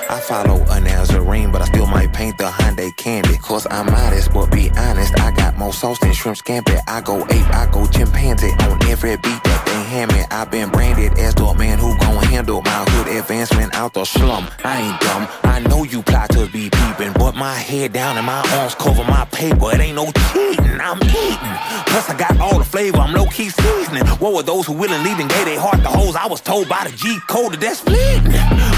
[0.09, 3.37] I follow a Nazarene, but I still might paint the Hyundai candy.
[3.37, 6.79] Cause I'm modest, but be honest, I got more sauce than shrimp scampi.
[6.87, 10.23] I go ape, I go chimpanzee on every beat that they hand me.
[10.31, 14.47] I've been branded as the man who gon' handle my hood advancement out the slum.
[14.63, 18.25] I ain't dumb, I know you plot to be peeping, but my head down and
[18.25, 19.71] my arms cover my paper.
[19.73, 21.55] It ain't no cheating, I'm eating.
[21.87, 24.05] Plus I got all the flavor, I'm low key seasoning.
[24.17, 26.15] What were those who willingly and gave their heart to hoes?
[26.15, 28.33] I was told by the G code that that's fleeting.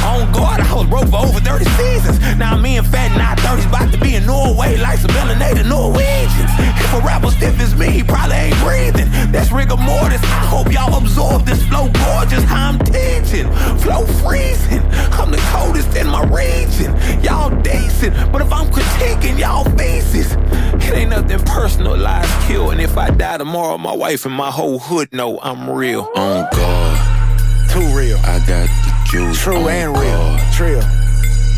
[0.05, 2.19] On guard, I was broke for over 30 seasons.
[2.37, 6.51] Now me and Fat not 30s about to be in Norway like some melanated Norwegians.
[6.59, 9.09] If a rapper stiff as me, he probably ain't breathing.
[9.31, 10.21] That's rigor mortis.
[10.21, 12.43] I hope y'all absorb this flow gorgeous.
[12.51, 13.49] I'm teaching,
[13.79, 14.83] flow freezing.
[15.17, 16.93] I'm the coldest in my region.
[17.23, 21.97] Y'all decent, but if I'm critiquing y'all faces, it ain't nothing personal.
[21.97, 25.69] Lies kill, and if I die tomorrow, my wife and my whole hood know I'm
[25.69, 26.07] real.
[26.15, 28.17] On God, Too real.
[28.23, 29.41] I got the juice.
[29.41, 30.01] True on and real.
[30.11, 30.53] God.
[30.53, 30.81] Trill.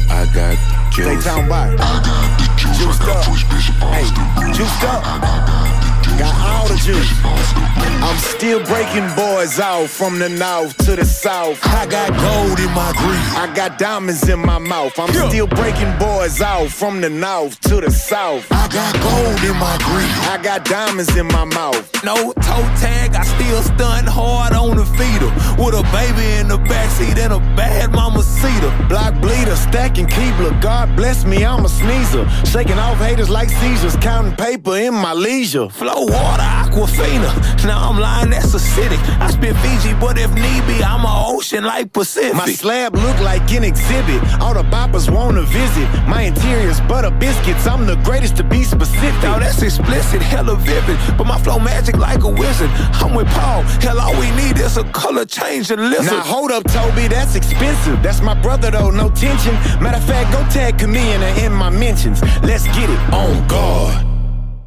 [0.10, 0.56] I got
[0.96, 1.24] the They juice.
[1.26, 1.80] talking about it.
[1.82, 3.26] I got the juice, Juiced I got up.
[3.26, 5.04] push Bishop Hey, the juiced up.
[5.06, 5.87] I got, I got the juice,
[6.18, 7.10] Got all the juice.
[7.10, 8.04] Bishop off the roof.
[8.04, 11.60] I'm still breaking boys out from the north to the south.
[11.66, 13.36] I got gold in my grease.
[13.36, 14.98] I got diamonds in my mouth.
[15.00, 15.28] I'm Yeah.
[15.30, 18.46] still breaking boys out from the north to the south.
[18.52, 20.28] I got gold in my grease.
[20.30, 21.84] I got diamonds in my mouth.
[22.04, 22.16] No
[22.48, 25.32] toe tag, I still stun hard on the feeder.
[25.62, 28.72] With a baby in the backseat and a bad mama cedar.
[28.88, 30.60] Block bleeder, stacking Keebler.
[30.62, 32.26] God bless me, I'm a sneezer.
[32.46, 35.70] Shaking off haters like seizures, counting paper in my leisure.
[35.70, 37.32] Flow water, Aquafina.
[37.66, 39.00] Now I'm lying, that's acidic.
[39.20, 42.34] I spit Fiji, but if need be, I'm a ocean like Pacific.
[42.34, 44.22] My slab look like an exhibit.
[44.42, 45.88] All the boppers wanna visit.
[46.08, 47.68] My interior's butter biscuits.
[47.68, 49.22] I'm the greatest to be specific.
[49.22, 50.98] Now that's explicit, hella vivid.
[51.18, 52.70] But my flow magic like a wizard.
[53.02, 53.64] I'm with Paul.
[53.84, 56.06] Hell, all we need is a color change and listen.
[56.06, 58.02] Now hold up, Toby, that's expensive.
[58.02, 59.54] That's my brother though, no tension.
[59.82, 62.22] Matter of fact, go tag Chameleon and in my mentions.
[62.44, 64.17] Let's get it on guard.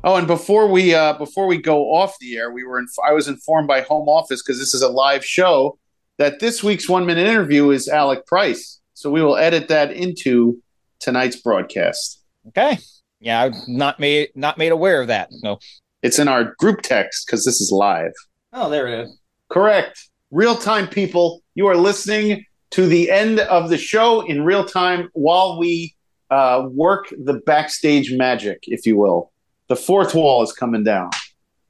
[0.02, 3.12] Oh, and before we uh, before we go off the air, we were in, I
[3.12, 5.78] was informed by Home Office because this is a live show
[6.16, 8.80] that this week's one minute interview is Alec Price.
[8.94, 10.58] So we will edit that into
[11.00, 12.22] tonight's broadcast.
[12.48, 12.78] Okay.
[13.20, 15.28] Yeah, I'm not made not made aware of that.
[15.42, 15.58] No.
[16.02, 18.12] It's in our group text because this is live.
[18.54, 19.18] Oh, there it is.
[19.50, 20.08] Correct.
[20.30, 21.42] Real time, people.
[21.54, 25.94] You are listening to the end of the show in real time while we
[26.30, 29.30] uh, work the backstage magic, if you will.
[29.70, 31.10] The fourth wall is coming down.